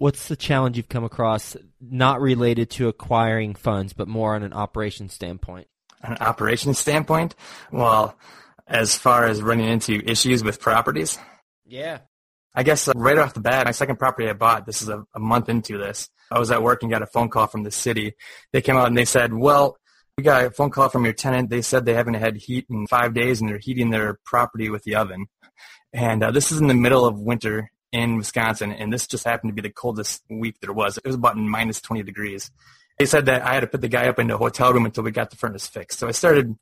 What's 0.00 0.28
the 0.28 0.36
challenge 0.36 0.78
you've 0.78 0.88
come 0.88 1.04
across 1.04 1.58
not 1.78 2.22
related 2.22 2.70
to 2.70 2.88
acquiring 2.88 3.54
funds, 3.54 3.92
but 3.92 4.08
more 4.08 4.34
on 4.34 4.42
an 4.42 4.54
operations 4.54 5.12
standpoint? 5.12 5.66
on 6.02 6.12
an 6.12 6.18
operations 6.22 6.78
standpoint, 6.78 7.34
well, 7.70 8.16
as 8.66 8.96
far 8.96 9.26
as 9.26 9.42
running 9.42 9.68
into 9.68 10.00
issues 10.10 10.42
with 10.42 10.58
properties, 10.58 11.18
Yeah. 11.66 11.98
I 12.54 12.62
guess 12.62 12.88
uh, 12.88 12.92
right 12.96 13.18
off 13.18 13.34
the 13.34 13.40
bat, 13.40 13.66
my 13.66 13.72
second 13.72 13.96
property 13.98 14.26
I 14.26 14.32
bought, 14.32 14.64
this 14.64 14.80
is 14.80 14.88
a, 14.88 15.04
a 15.14 15.18
month 15.20 15.50
into 15.50 15.76
this, 15.76 16.08
I 16.30 16.38
was 16.38 16.50
at 16.50 16.62
work 16.62 16.82
and 16.82 16.90
got 16.90 17.02
a 17.02 17.06
phone 17.06 17.28
call 17.28 17.46
from 17.48 17.64
the 17.64 17.70
city. 17.70 18.14
They 18.54 18.62
came 18.62 18.78
out 18.78 18.88
and 18.88 18.96
they 18.96 19.04
said, 19.04 19.34
well, 19.34 19.76
we 20.16 20.24
got 20.24 20.46
a 20.46 20.50
phone 20.50 20.70
call 20.70 20.88
from 20.88 21.04
your 21.04 21.12
tenant. 21.12 21.50
They 21.50 21.60
said 21.60 21.84
they 21.84 21.92
haven't 21.92 22.14
had 22.14 22.38
heat 22.38 22.64
in 22.70 22.86
five 22.86 23.12
days 23.12 23.42
and 23.42 23.50
they're 23.50 23.58
heating 23.58 23.90
their 23.90 24.18
property 24.24 24.70
with 24.70 24.82
the 24.84 24.96
oven. 24.96 25.26
And 25.92 26.22
uh, 26.22 26.30
this 26.30 26.50
is 26.50 26.58
in 26.58 26.68
the 26.68 26.74
middle 26.74 27.04
of 27.04 27.20
winter 27.20 27.70
in 27.92 28.16
Wisconsin, 28.16 28.72
and 28.72 28.92
this 28.92 29.06
just 29.06 29.24
happened 29.24 29.50
to 29.50 29.54
be 29.54 29.66
the 29.66 29.72
coldest 29.72 30.22
week 30.30 30.56
there 30.60 30.72
was. 30.72 30.96
It 30.98 31.06
was 31.06 31.16
about 31.16 31.36
minus 31.36 31.80
20 31.80 32.02
degrees. 32.02 32.50
They 32.98 33.06
said 33.06 33.26
that 33.26 33.42
I 33.42 33.54
had 33.54 33.60
to 33.60 33.66
put 33.66 33.80
the 33.80 33.88
guy 33.88 34.08
up 34.08 34.18
in 34.18 34.30
a 34.30 34.36
hotel 34.36 34.72
room 34.72 34.84
until 34.84 35.04
we 35.04 35.10
got 35.10 35.30
the 35.30 35.36
furnace 35.36 35.66
fixed. 35.66 35.98
So 35.98 36.06
I 36.06 36.12
started 36.12 36.54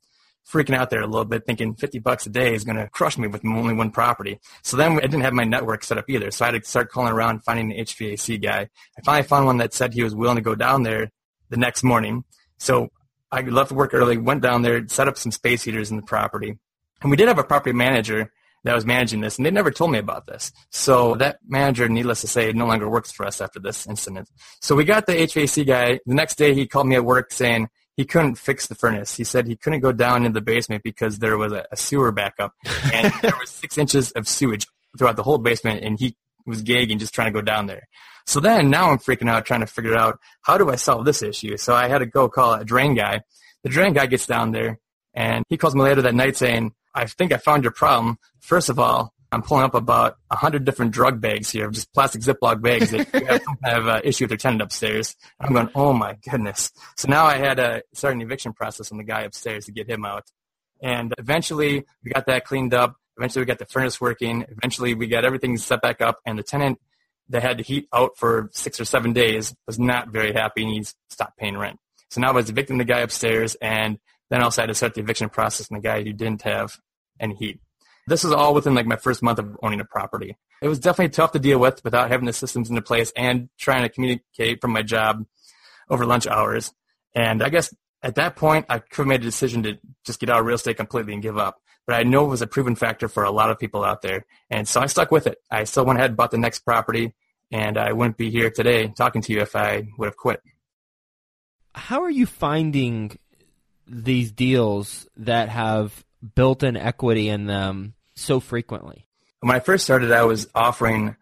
freaking 0.49 0.75
out 0.75 0.89
there 0.89 1.01
a 1.01 1.07
little 1.07 1.25
bit, 1.25 1.45
thinking 1.45 1.75
50 1.75 1.99
bucks 1.99 2.25
a 2.25 2.29
day 2.29 2.53
is 2.53 2.63
going 2.63 2.77
to 2.77 2.87
crush 2.89 3.17
me 3.17 3.27
with 3.27 3.45
only 3.45 3.73
one 3.73 3.91
property. 3.91 4.39
So 4.63 4.77
then 4.77 4.93
I 4.93 5.01
didn't 5.01 5.21
have 5.21 5.33
my 5.33 5.43
network 5.43 5.83
set 5.83 5.97
up 5.97 6.09
either. 6.09 6.31
So 6.31 6.45
I 6.45 6.51
had 6.51 6.63
to 6.63 6.67
start 6.67 6.89
calling 6.89 7.11
around, 7.11 7.43
finding 7.43 7.71
an 7.71 7.85
HVAC 7.85 8.41
guy. 8.41 8.69
I 8.97 9.01
finally 9.03 9.27
found 9.27 9.45
one 9.45 9.57
that 9.57 9.73
said 9.73 9.93
he 9.93 10.03
was 10.03 10.15
willing 10.15 10.37
to 10.37 10.41
go 10.41 10.55
down 10.55 10.83
there 10.83 11.11
the 11.49 11.57
next 11.57 11.83
morning. 11.83 12.23
So 12.57 12.89
I 13.31 13.41
left 13.41 13.71
work 13.71 13.93
early, 13.93 14.17
went 14.17 14.41
down 14.41 14.63
there, 14.63 14.87
set 14.87 15.07
up 15.07 15.17
some 15.17 15.31
space 15.31 15.63
heaters 15.63 15.91
in 15.91 15.97
the 15.97 16.03
property. 16.03 16.57
And 17.01 17.11
we 17.11 17.17
did 17.17 17.27
have 17.27 17.39
a 17.39 17.43
property 17.43 17.73
manager 17.73 18.31
that 18.63 18.75
was 18.75 18.85
managing 18.85 19.21
this, 19.21 19.37
and 19.37 19.45
they 19.45 19.51
never 19.51 19.71
told 19.71 19.91
me 19.91 19.99
about 19.99 20.27
this. 20.27 20.51
So 20.69 21.15
that 21.15 21.39
manager, 21.47 21.87
needless 21.87 22.21
to 22.21 22.27
say, 22.27 22.51
no 22.51 22.65
longer 22.65 22.89
works 22.89 23.11
for 23.11 23.25
us 23.25 23.41
after 23.41 23.59
this 23.59 23.87
incident. 23.87 24.29
So 24.61 24.75
we 24.75 24.83
got 24.83 25.05
the 25.05 25.13
HVAC 25.13 25.65
guy. 25.65 25.99
The 26.05 26.13
next 26.13 26.35
day, 26.35 26.53
he 26.53 26.67
called 26.67 26.87
me 26.87 26.95
at 26.95 27.05
work 27.05 27.31
saying 27.31 27.69
he 27.95 28.05
couldn't 28.05 28.35
fix 28.35 28.67
the 28.67 28.75
furnace. 28.75 29.15
He 29.15 29.23
said 29.23 29.47
he 29.47 29.55
couldn't 29.55 29.81
go 29.81 29.91
down 29.91 30.25
in 30.25 30.33
the 30.33 30.41
basement 30.41 30.83
because 30.83 31.19
there 31.19 31.37
was 31.37 31.53
a, 31.53 31.65
a 31.71 31.77
sewer 31.77 32.11
backup, 32.11 32.53
and 32.93 33.13
there 33.21 33.35
was 33.39 33.49
six 33.49 33.77
inches 33.77 34.11
of 34.11 34.27
sewage 34.27 34.67
throughout 34.97 35.15
the 35.15 35.23
whole 35.23 35.37
basement, 35.37 35.83
and 35.83 35.99
he 35.99 36.15
was 36.45 36.61
gagging 36.61 36.99
just 36.99 37.13
trying 37.13 37.31
to 37.31 37.37
go 37.37 37.41
down 37.41 37.67
there. 37.67 37.87
So 38.25 38.39
then 38.39 38.69
now 38.69 38.91
I'm 38.91 38.99
freaking 38.99 39.29
out 39.29 39.45
trying 39.45 39.61
to 39.61 39.67
figure 39.67 39.95
out 39.95 40.19
how 40.43 40.57
do 40.57 40.69
I 40.69 40.75
solve 40.75 41.05
this 41.05 41.23
issue. 41.23 41.57
So 41.57 41.73
I 41.73 41.87
had 41.87 41.99
to 41.99 42.05
go 42.05 42.29
call 42.29 42.53
a 42.53 42.63
drain 42.63 42.93
guy. 42.93 43.21
The 43.63 43.69
drain 43.69 43.93
guy 43.93 44.05
gets 44.05 44.27
down 44.27 44.51
there 44.51 44.79
and 45.15 45.43
he 45.49 45.57
calls 45.57 45.73
me 45.73 45.81
later 45.81 46.03
that 46.03 46.13
night 46.13 46.37
saying, 46.37 46.73
I 46.93 47.05
think 47.05 47.31
I 47.31 47.37
found 47.37 47.63
your 47.63 47.71
problem. 47.71 48.17
First 48.39 48.69
of 48.69 48.79
all, 48.79 49.13
I'm 49.31 49.43
pulling 49.43 49.63
up 49.63 49.75
about 49.75 50.17
a 50.31 50.35
hundred 50.35 50.65
different 50.65 50.91
drug 50.91 51.21
bags 51.21 51.51
here, 51.51 51.69
just 51.69 51.93
plastic 51.93 52.21
Ziploc 52.21 52.61
bags 52.61 52.89
that 52.89 53.07
have 53.09 53.43
some 53.43 53.57
kind 53.63 53.77
of 53.77 53.87
uh, 53.87 54.01
issue 54.03 54.23
with 54.23 54.29
their 54.29 54.37
tenant 54.37 54.61
upstairs. 54.61 55.15
I'm 55.39 55.53
going, 55.53 55.69
oh 55.75 55.93
my 55.93 56.17
goodness. 56.27 56.71
So 56.97 57.07
now 57.07 57.25
I 57.25 57.37
had 57.37 57.57
to 57.57 57.83
start 57.93 58.15
an 58.15 58.21
eviction 58.21 58.53
process 58.53 58.91
on 58.91 58.97
the 58.97 59.03
guy 59.03 59.21
upstairs 59.21 59.65
to 59.65 59.71
get 59.71 59.87
him 59.87 60.03
out. 60.03 60.23
And 60.81 61.13
eventually 61.17 61.85
we 62.03 62.11
got 62.11 62.25
that 62.25 62.45
cleaned 62.45 62.73
up. 62.73 62.95
Eventually 63.17 63.43
we 63.43 63.45
got 63.45 63.59
the 63.59 63.65
furnace 63.65 64.01
working. 64.01 64.45
Eventually 64.49 64.95
we 64.95 65.07
got 65.07 65.25
everything 65.25 65.57
set 65.57 65.81
back 65.81 66.01
up 66.01 66.19
and 66.25 66.39
the 66.39 66.43
tenant 66.43 66.79
that 67.29 67.43
had 67.43 67.59
the 67.59 67.63
heat 67.63 67.87
out 67.93 68.17
for 68.17 68.49
six 68.53 68.79
or 68.79 68.85
seven 68.85 69.13
days 69.13 69.53
was 69.67 69.77
not 69.77 70.09
very 70.09 70.33
happy 70.33 70.63
and 70.63 70.73
he 70.73 70.83
stopped 71.09 71.37
paying 71.37 71.57
rent. 71.57 71.79
So 72.09 72.21
now 72.21 72.29
I 72.29 72.33
was 72.33 72.49
evicting 72.49 72.79
the 72.79 72.85
guy 72.85 73.01
upstairs 73.01 73.55
and 73.61 73.99
then 74.29 74.41
I 74.41 74.43
also 74.43 74.61
had 74.61 74.67
to 74.67 74.75
start 74.75 74.93
the 74.93 75.01
eviction 75.01 75.29
process 75.29 75.71
on 75.71 75.77
the 75.77 75.81
guy 75.81 76.03
who 76.03 76.13
didn't 76.13 76.43
have 76.43 76.77
any 77.19 77.35
heat. 77.35 77.59
This 78.07 78.23
is 78.23 78.31
all 78.31 78.53
within 78.53 78.73
like 78.73 78.85
my 78.85 78.95
first 78.95 79.21
month 79.21 79.39
of 79.39 79.55
owning 79.61 79.79
a 79.79 79.85
property. 79.85 80.37
It 80.61 80.67
was 80.67 80.79
definitely 80.79 81.09
tough 81.09 81.31
to 81.33 81.39
deal 81.39 81.59
with 81.59 81.83
without 81.83 82.09
having 82.09 82.25
the 82.25 82.33
systems 82.33 82.69
into 82.69 82.81
place 82.81 83.11
and 83.15 83.49
trying 83.59 83.83
to 83.83 83.89
communicate 83.89 84.61
from 84.61 84.71
my 84.71 84.81
job 84.81 85.25
over 85.89 86.05
lunch 86.05 86.27
hours. 86.27 86.73
And 87.13 87.43
I 87.43 87.49
guess 87.49 87.73
at 88.01 88.15
that 88.15 88.35
point, 88.35 88.65
I 88.69 88.79
could 88.79 89.03
have 89.03 89.07
made 89.07 89.21
a 89.21 89.25
decision 89.25 89.63
to 89.63 89.77
just 90.05 90.19
get 90.19 90.29
out 90.29 90.39
of 90.39 90.45
real 90.45 90.55
estate 90.55 90.77
completely 90.77 91.13
and 91.13 91.21
give 91.21 91.37
up. 91.37 91.61
But 91.85 91.95
I 91.95 92.03
know 92.03 92.25
it 92.25 92.29
was 92.29 92.41
a 92.41 92.47
proven 92.47 92.75
factor 92.75 93.07
for 93.07 93.23
a 93.23 93.31
lot 93.31 93.49
of 93.49 93.59
people 93.59 93.83
out 93.83 94.01
there. 94.01 94.25
And 94.49 94.67
so 94.67 94.79
I 94.81 94.85
stuck 94.87 95.11
with 95.11 95.27
it. 95.27 95.37
I 95.49 95.63
still 95.63 95.85
went 95.85 95.99
ahead 95.99 96.11
and 96.11 96.17
bought 96.17 96.31
the 96.31 96.37
next 96.37 96.59
property 96.59 97.13
and 97.51 97.77
I 97.77 97.93
wouldn't 97.93 98.17
be 98.17 98.29
here 98.29 98.49
today 98.49 98.93
talking 98.95 99.21
to 99.23 99.33
you 99.33 99.41
if 99.41 99.55
I 99.55 99.87
would 99.97 100.05
have 100.07 100.17
quit. 100.17 100.41
How 101.73 102.03
are 102.03 102.09
you 102.09 102.25
finding 102.25 103.17
these 103.89 104.31
deals 104.31 105.07
that 105.17 105.49
have 105.49 106.03
built-in 106.35 106.77
equity 106.77 107.29
in 107.29 107.45
them 107.45 107.93
so 108.15 108.39
frequently? 108.39 109.05
When 109.41 109.55
I 109.55 109.59
first 109.59 109.83
started, 109.83 110.11
I 110.11 110.23
was 110.23 110.47
offering 110.53 111.15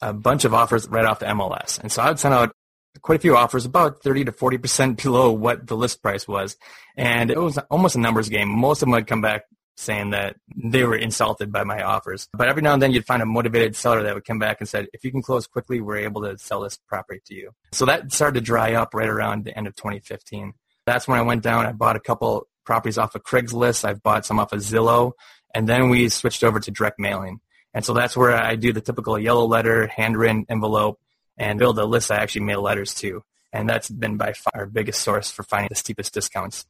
a 0.00 0.12
bunch 0.12 0.44
of 0.44 0.54
offers 0.54 0.88
right 0.88 1.04
off 1.04 1.20
the 1.20 1.26
MLS. 1.26 1.78
And 1.78 1.90
so 1.90 2.02
I 2.02 2.08
would 2.08 2.18
send 2.18 2.34
out 2.34 2.54
quite 3.02 3.16
a 3.16 3.20
few 3.20 3.36
offers, 3.36 3.64
about 3.64 4.02
30 4.02 4.26
to 4.26 4.32
40% 4.32 5.02
below 5.02 5.32
what 5.32 5.66
the 5.66 5.76
list 5.76 6.02
price 6.02 6.26
was. 6.26 6.56
And 6.96 7.30
it 7.30 7.38
was 7.38 7.58
almost 7.70 7.96
a 7.96 8.00
numbers 8.00 8.28
game. 8.28 8.48
Most 8.48 8.78
of 8.78 8.86
them 8.86 8.92
would 8.92 9.06
come 9.06 9.20
back 9.20 9.44
saying 9.76 10.10
that 10.10 10.36
they 10.56 10.84
were 10.84 10.96
insulted 10.96 11.50
by 11.50 11.64
my 11.64 11.82
offers. 11.82 12.28
But 12.32 12.48
every 12.48 12.62
now 12.62 12.74
and 12.74 12.82
then 12.82 12.92
you'd 12.92 13.06
find 13.06 13.22
a 13.22 13.26
motivated 13.26 13.74
seller 13.74 14.02
that 14.04 14.14
would 14.14 14.24
come 14.24 14.38
back 14.38 14.58
and 14.60 14.68
said, 14.68 14.86
if 14.92 15.04
you 15.04 15.10
can 15.10 15.22
close 15.22 15.46
quickly, 15.46 15.80
we're 15.80 15.98
able 15.98 16.22
to 16.22 16.38
sell 16.38 16.60
this 16.60 16.78
property 16.88 17.20
to 17.26 17.34
you. 17.34 17.50
So 17.72 17.84
that 17.86 18.12
started 18.12 18.40
to 18.40 18.44
dry 18.44 18.74
up 18.74 18.94
right 18.94 19.08
around 19.08 19.44
the 19.44 19.56
end 19.56 19.66
of 19.66 19.74
2015. 19.74 20.54
That's 20.86 21.08
when 21.08 21.18
I 21.18 21.22
went 21.22 21.42
down. 21.42 21.66
I 21.66 21.72
bought 21.72 21.96
a 21.96 22.00
couple 22.00 22.46
properties 22.64 22.98
off 22.98 23.14
of 23.14 23.22
Craigslist. 23.22 23.84
I've 23.84 24.02
bought 24.02 24.26
some 24.26 24.38
off 24.38 24.52
of 24.52 24.60
Zillow. 24.60 25.12
And 25.54 25.68
then 25.68 25.88
we 25.88 26.08
switched 26.08 26.42
over 26.42 26.60
to 26.60 26.70
direct 26.70 26.98
mailing. 26.98 27.40
And 27.72 27.84
so 27.84 27.92
that's 27.92 28.16
where 28.16 28.34
I 28.34 28.56
do 28.56 28.72
the 28.72 28.80
typical 28.80 29.18
yellow 29.18 29.46
letter, 29.46 29.86
handwritten 29.86 30.46
envelope, 30.48 31.00
and 31.36 31.58
build 31.58 31.78
a 31.78 31.84
list 31.84 32.10
I 32.10 32.16
actually 32.16 32.42
mail 32.42 32.62
letters 32.62 32.94
to. 32.96 33.22
And 33.52 33.68
that's 33.68 33.88
been 33.88 34.16
by 34.16 34.32
far 34.32 34.52
our 34.54 34.66
biggest 34.66 35.02
source 35.02 35.30
for 35.30 35.42
finding 35.42 35.68
the 35.68 35.76
steepest 35.76 36.12
discounts. 36.12 36.66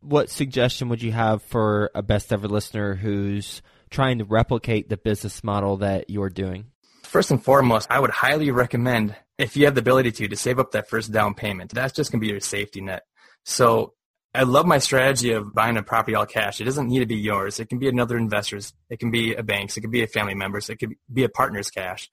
What 0.00 0.30
suggestion 0.30 0.88
would 0.88 1.02
you 1.02 1.12
have 1.12 1.42
for 1.42 1.90
a 1.94 2.02
best 2.02 2.32
ever 2.32 2.48
listener 2.48 2.94
who's 2.94 3.62
trying 3.90 4.18
to 4.18 4.24
replicate 4.24 4.88
the 4.88 4.96
business 4.96 5.44
model 5.44 5.78
that 5.78 6.08
you're 6.08 6.30
doing? 6.30 6.66
First 7.02 7.30
and 7.32 7.42
foremost, 7.42 7.88
I 7.90 7.98
would 7.98 8.10
highly 8.10 8.50
recommend, 8.52 9.16
if 9.36 9.56
you 9.56 9.64
have 9.66 9.74
the 9.74 9.80
ability 9.80 10.12
to, 10.12 10.28
to 10.28 10.36
save 10.36 10.60
up 10.60 10.70
that 10.72 10.88
first 10.88 11.10
down 11.10 11.34
payment. 11.34 11.72
That's 11.74 11.92
just 11.92 12.12
going 12.12 12.20
to 12.20 12.24
be 12.24 12.30
your 12.30 12.40
safety 12.40 12.80
net. 12.80 13.02
So 13.44 13.94
I 14.32 14.44
love 14.44 14.66
my 14.66 14.78
strategy 14.78 15.32
of 15.32 15.52
buying 15.52 15.76
a 15.76 15.82
property 15.82 16.14
all 16.14 16.26
cash. 16.26 16.60
It 16.60 16.64
doesn't 16.64 16.88
need 16.88 17.00
to 17.00 17.06
be 17.06 17.16
yours. 17.16 17.58
It 17.58 17.68
can 17.68 17.78
be 17.78 17.88
another 17.88 18.16
investor's. 18.16 18.72
It 18.88 19.00
can 19.00 19.10
be 19.10 19.34
a 19.34 19.42
bank's. 19.42 19.76
It 19.76 19.80
could 19.80 19.90
be 19.90 20.02
a 20.02 20.06
family 20.06 20.34
member's. 20.34 20.70
It 20.70 20.76
could 20.76 20.94
be 21.12 21.24
a 21.24 21.28
partner's 21.28 21.70
cash. 21.70 22.08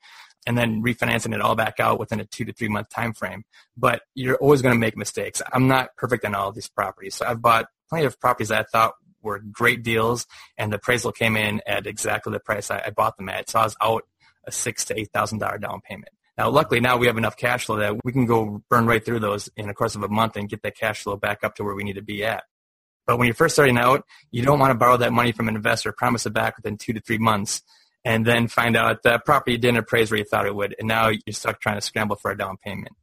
And 0.47 0.57
then 0.57 0.81
refinancing 0.81 1.35
it 1.35 1.41
all 1.41 1.55
back 1.55 1.79
out 1.79 1.99
within 1.99 2.19
a 2.19 2.25
two 2.25 2.45
to 2.45 2.53
three 2.53 2.69
month 2.69 2.89
time 2.89 3.13
frame. 3.13 3.43
But 3.75 4.01
you're 4.15 4.37
always 4.37 4.61
going 4.61 4.73
to 4.73 4.79
make 4.79 4.97
mistakes. 4.97 5.41
I'm 5.51 5.67
not 5.67 5.95
perfect 5.97 6.25
on 6.25 6.33
all 6.33 6.49
of 6.49 6.55
these 6.55 6.69
properties. 6.69 7.15
So 7.15 7.25
I've 7.25 7.41
bought 7.41 7.67
plenty 7.89 8.05
of 8.05 8.19
properties 8.19 8.49
that 8.49 8.61
I 8.61 8.63
thought 8.63 8.93
were 9.21 9.39
great 9.39 9.83
deals 9.83 10.25
and 10.57 10.71
the 10.71 10.77
appraisal 10.77 11.11
came 11.11 11.35
in 11.35 11.61
at 11.67 11.85
exactly 11.85 12.31
the 12.31 12.39
price 12.39 12.71
I, 12.71 12.83
I 12.87 12.89
bought 12.91 13.17
them 13.17 13.29
at. 13.29 13.49
So 13.49 13.59
I 13.59 13.63
was 13.63 13.75
out 13.81 14.03
a 14.45 14.51
six 14.51 14.85
to 14.85 14.99
eight 14.99 15.11
thousand 15.13 15.39
dollar 15.39 15.57
down 15.57 15.81
payment. 15.81 16.09
Now, 16.37 16.49
luckily, 16.49 16.79
now 16.79 16.97
we 16.97 17.07
have 17.07 17.17
enough 17.17 17.35
cash 17.35 17.65
flow 17.65 17.77
that 17.77 18.03
we 18.03 18.11
can 18.11 18.25
go 18.25 18.63
burn 18.69 18.85
right 18.85 19.03
through 19.03 19.19
those 19.19 19.49
in 19.57 19.67
the 19.67 19.73
course 19.73 19.95
of 19.95 20.03
a 20.03 20.07
month 20.07 20.35
and 20.35 20.47
get 20.47 20.61
that 20.61 20.77
cash 20.77 21.01
flow 21.01 21.17
back 21.17 21.43
up 21.43 21.55
to 21.55 21.63
where 21.63 21.73
we 21.73 21.83
need 21.83 21.95
to 21.95 22.03
be 22.03 22.23
at. 22.23 22.43
But 23.07 23.17
when 23.17 23.25
you're 23.25 23.33
first 23.33 23.55
starting 23.55 23.77
out, 23.77 24.03
you 24.31 24.43
don't 24.43 24.59
want 24.59 24.71
to 24.71 24.77
borrow 24.77 24.97
that 24.97 25.13
money 25.13 25.31
from 25.31 25.47
an 25.47 25.55
investor, 25.55 25.91
promise 25.91 26.25
it 26.25 26.33
back 26.33 26.57
within 26.57 26.77
two 26.77 26.93
to 26.93 26.99
three 26.99 27.17
months, 27.17 27.63
and 28.05 28.25
then 28.25 28.47
find 28.47 28.75
out 28.77 29.03
that 29.03 29.25
property 29.25 29.57
didn't 29.57 29.79
appraise 29.79 30.11
where 30.11 30.19
you 30.19 30.25
thought 30.25 30.45
it 30.45 30.53
would, 30.53 30.75
and 30.77 30.87
now 30.87 31.07
you're 31.07 31.21
stuck 31.31 31.59
trying 31.59 31.77
to 31.77 31.81
scramble 31.81 32.17
for 32.17 32.31
a 32.31 32.37
down 32.37 32.57
payment. 32.57 32.95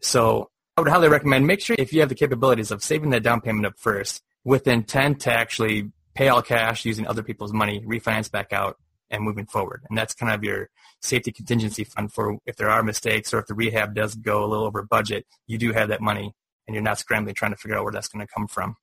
So 0.00 0.50
I 0.76 0.80
would 0.80 0.90
highly 0.90 1.08
recommend 1.08 1.46
make 1.46 1.60
sure 1.60 1.76
if 1.78 1.92
you 1.92 2.00
have 2.00 2.08
the 2.08 2.14
capabilities 2.14 2.70
of 2.70 2.82
saving 2.82 3.10
that 3.10 3.22
down 3.22 3.42
payment 3.42 3.66
up 3.66 3.78
first 3.78 4.22
with 4.42 4.66
intent 4.66 5.20
to 5.20 5.32
actually 5.32 5.92
pay 6.14 6.28
all 6.28 6.42
cash 6.42 6.84
using 6.84 7.06
other 7.06 7.22
people's 7.22 7.52
money, 7.52 7.80
refinance 7.86 8.30
back 8.30 8.52
out, 8.52 8.78
and 9.12 9.22
moving 9.22 9.46
forward. 9.46 9.82
And 9.88 9.96
that's 9.96 10.14
kind 10.14 10.32
of 10.32 10.42
your 10.42 10.70
safety 11.00 11.30
contingency 11.30 11.84
fund 11.84 12.12
for 12.12 12.38
if 12.46 12.56
there 12.56 12.70
are 12.70 12.82
mistakes 12.82 13.32
or 13.32 13.38
if 13.38 13.46
the 13.46 13.54
rehab 13.54 13.94
does 13.94 14.14
go 14.14 14.44
a 14.44 14.46
little 14.46 14.64
over 14.64 14.82
budget, 14.82 15.26
you 15.46 15.58
do 15.58 15.72
have 15.72 15.88
that 15.88 16.00
money 16.00 16.34
and 16.66 16.74
you're 16.74 16.82
not 16.82 16.98
scrambling 16.98 17.34
trying 17.34 17.52
to 17.52 17.56
figure 17.56 17.76
out 17.76 17.84
where 17.84 17.92
that's 17.92 18.08
going 18.08 18.26
to 18.26 18.32
come 18.32 18.48
from. 18.48 18.76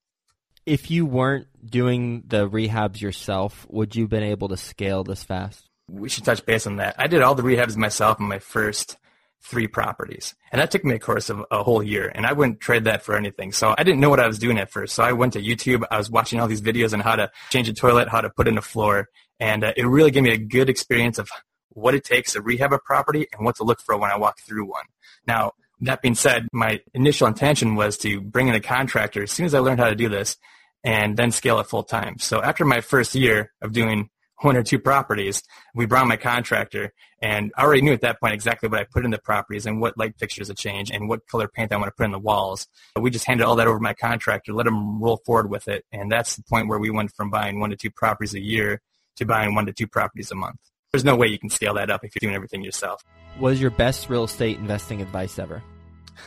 If 0.66 0.92
you 0.92 1.06
weren't 1.06 1.48
doing 1.66 2.24
the 2.28 2.48
rehabs 2.48 3.02
yourself, 3.02 3.66
would 3.70 3.96
you 3.96 4.04
have 4.04 4.10
been 4.10 4.24
able 4.24 4.50
to 4.50 4.58
scale 4.58 5.04
this 5.04 5.24
fast? 5.24 5.68
We 5.90 6.10
should 6.10 6.26
touch 6.26 6.46
base 6.46 6.68
on 6.68 6.76
that. 6.76 6.96
I 7.00 7.08
did 7.08 7.22
all 7.22 7.34
the 7.34 7.44
rehabs 7.44 7.76
myself 7.76 8.20
in 8.20 8.28
my 8.28 8.40
first 8.40 8.98
three 9.42 9.68
properties. 9.68 10.36
And 10.52 10.62
that 10.62 10.70
took 10.70 10.84
me 10.84 10.96
a 10.96 11.00
course 11.00 11.30
of 11.30 11.46
a 11.50 11.64
whole 11.64 11.82
year 11.82 12.12
and 12.14 12.26
I 12.26 12.34
wouldn't 12.34 12.60
trade 12.60 12.84
that 12.84 13.04
for 13.04 13.16
anything. 13.16 13.52
So 13.52 13.74
I 13.78 13.84
didn't 13.84 14.02
know 14.02 14.10
what 14.10 14.20
I 14.20 14.28
was 14.28 14.38
doing 14.38 14.58
at 14.58 14.70
first. 14.70 14.94
So 14.94 15.04
I 15.04 15.14
went 15.14 15.34
to 15.34 15.42
YouTube. 15.42 15.86
I 15.90 15.98
was 15.98 16.10
watching 16.10 16.40
all 16.40 16.48
these 16.48 16.62
videos 16.62 16.94
on 16.94 17.00
how 17.00 17.16
to 17.16 17.32
change 17.50 17.70
a 17.70 17.74
toilet, 17.74 18.10
how 18.10 18.22
to 18.22 18.30
put 18.30 18.48
in 18.48 18.58
a 18.58 18.62
floor. 18.62 19.08
And 19.40 19.64
uh, 19.64 19.74
it 19.78 19.86
really 19.86 20.12
gave 20.12 20.24
me 20.24 20.32
a 20.32 20.38
good 20.38 20.70
experience 20.70 21.18
of 21.18 21.30
what 21.70 21.96
it 21.96 22.04
takes 22.04 22.34
to 22.34 22.42
rehab 22.42 22.74
a 22.74 22.80
property 22.80 23.28
and 23.34 23.46
what 23.46 23.56
to 23.58 23.64
look 23.64 23.82
for 23.82 23.98
when 23.98 24.12
I 24.12 24.18
walk 24.18 24.40
through 24.40 24.66
one. 24.66 24.86
Now, 25.26 25.54
that 25.82 26.02
being 26.02 26.16
said, 26.16 26.48
my 26.52 26.82
initial 26.94 27.28
intention 27.28 27.76
was 27.76 27.98
to 28.00 28.20
bring 28.20 28.48
in 28.48 28.56
a 28.56 28.60
contractor 28.60 29.24
as 29.24 29.32
soon 29.32 29.46
as 29.46 29.54
I 29.54 29.60
learned 29.60 29.80
how 29.80 29.90
to 29.90 29.96
do 29.96 30.10
this 30.10 30.38
and 30.84 31.16
then 31.16 31.32
scale 31.32 31.60
it 31.60 31.68
full 31.68 31.84
time. 31.84 32.20
So 32.20 32.42
after 32.42 32.66
my 32.66 32.82
first 32.82 33.16
year 33.16 33.52
of 33.62 33.72
doing 33.72 34.10
one 34.42 34.56
or 34.56 34.64
two 34.64 34.80
properties, 34.80 35.44
we 35.76 35.86
brought 35.86 36.08
my 36.08 36.16
contractor 36.18 36.94
and 37.22 37.52
I 37.58 37.64
already 37.64 37.82
knew 37.82 37.92
at 37.92 38.02
that 38.02 38.20
point 38.22 38.34
exactly 38.34 38.70
what 38.70 38.80
I 38.80 38.86
put 38.86 39.04
in 39.04 39.12
the 39.12 39.20
properties 39.20 39.66
and 39.66 39.82
what 39.82 39.98
light 39.98 40.16
fixtures 40.18 40.48
to 40.48 40.54
change 40.54 40.90
and 40.92 41.10
what 41.10 41.28
color 41.28 41.50
paint 41.50 41.74
I 41.74 41.78
want 41.78 41.88
to 41.88 41.92
put 41.92 42.06
in 42.06 42.12
the 42.12 42.20
walls. 42.20 42.68
We 42.98 43.10
just 43.10 43.26
handed 43.26 43.44
all 43.44 43.58
that 43.58 43.68
over 43.68 43.78
to 43.78 43.84
my 43.84 43.94
contractor, 43.94 44.54
let 44.54 44.68
him 44.68 45.02
roll 45.02 45.22
forward 45.26 45.50
with 45.50 45.68
it. 45.68 45.86
And 45.92 46.10
that's 46.10 46.38
the 46.38 46.44
point 46.44 46.70
where 46.70 46.80
we 46.80 46.90
went 46.90 47.12
from 47.16 47.30
buying 47.30 47.60
one 47.60 47.72
to 47.72 47.76
two 47.76 47.92
properties 47.92 48.34
a 48.34 48.40
year 48.40 48.82
to 49.20 49.26
buying 49.26 49.56
one 49.56 49.66
to 49.68 49.74
two 49.74 49.88
properties 49.88 50.32
a 50.32 50.36
month. 50.36 50.58
There's 50.92 51.06
no 51.06 51.16
way 51.16 51.28
you 51.28 51.40
can 51.40 51.50
scale 51.50 51.76
that 51.76 51.90
up 51.90 52.04
if 52.04 52.14
you're 52.16 52.28
doing 52.28 52.36
everything 52.36 52.64
yourself. 52.64 53.04
What 53.38 53.54
is 53.54 53.62
your 53.62 53.72
best 53.72 54.10
real 54.10 54.24
estate 54.24 54.58
investing 54.58 55.02
advice 55.02 55.38
ever? 55.38 55.64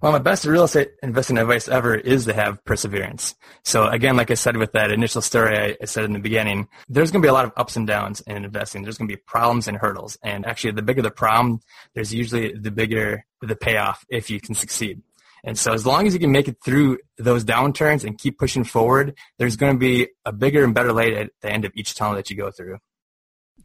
Well, 0.00 0.12
my 0.12 0.18
best 0.18 0.44
real 0.44 0.62
estate 0.62 0.92
investing 1.02 1.38
advice 1.38 1.66
ever 1.66 1.96
is 1.96 2.26
to 2.26 2.32
have 2.32 2.64
perseverance. 2.64 3.34
So 3.64 3.88
again, 3.88 4.16
like 4.16 4.30
I 4.30 4.34
said 4.34 4.56
with 4.56 4.72
that 4.72 4.92
initial 4.92 5.20
story 5.20 5.58
I, 5.58 5.76
I 5.82 5.86
said 5.86 6.04
in 6.04 6.12
the 6.12 6.20
beginning, 6.20 6.68
there's 6.88 7.10
going 7.10 7.20
to 7.20 7.26
be 7.26 7.30
a 7.30 7.32
lot 7.32 7.46
of 7.46 7.52
ups 7.56 7.74
and 7.74 7.84
downs 7.84 8.20
in 8.20 8.44
investing. 8.44 8.82
There's 8.82 8.96
going 8.96 9.08
to 9.08 9.16
be 9.16 9.20
problems 9.26 9.66
and 9.66 9.76
hurdles. 9.76 10.16
And 10.22 10.46
actually, 10.46 10.70
the 10.72 10.82
bigger 10.82 11.02
the 11.02 11.10
problem, 11.10 11.60
there's 11.94 12.14
usually 12.14 12.52
the 12.52 12.70
bigger 12.70 13.24
the 13.42 13.56
payoff 13.56 14.04
if 14.08 14.30
you 14.30 14.40
can 14.40 14.54
succeed. 14.54 15.02
And 15.48 15.58
so 15.58 15.72
as 15.72 15.86
long 15.86 16.06
as 16.06 16.12
you 16.12 16.20
can 16.20 16.30
make 16.30 16.46
it 16.46 16.58
through 16.62 16.98
those 17.16 17.42
downturns 17.42 18.04
and 18.04 18.18
keep 18.18 18.38
pushing 18.38 18.64
forward, 18.64 19.16
there's 19.38 19.56
going 19.56 19.72
to 19.72 19.78
be 19.78 20.08
a 20.26 20.30
bigger 20.30 20.62
and 20.62 20.74
better 20.74 20.92
light 20.92 21.14
at 21.14 21.30
the 21.40 21.50
end 21.50 21.64
of 21.64 21.72
each 21.74 21.94
tunnel 21.94 22.16
that 22.16 22.28
you 22.28 22.36
go 22.36 22.50
through. 22.50 22.76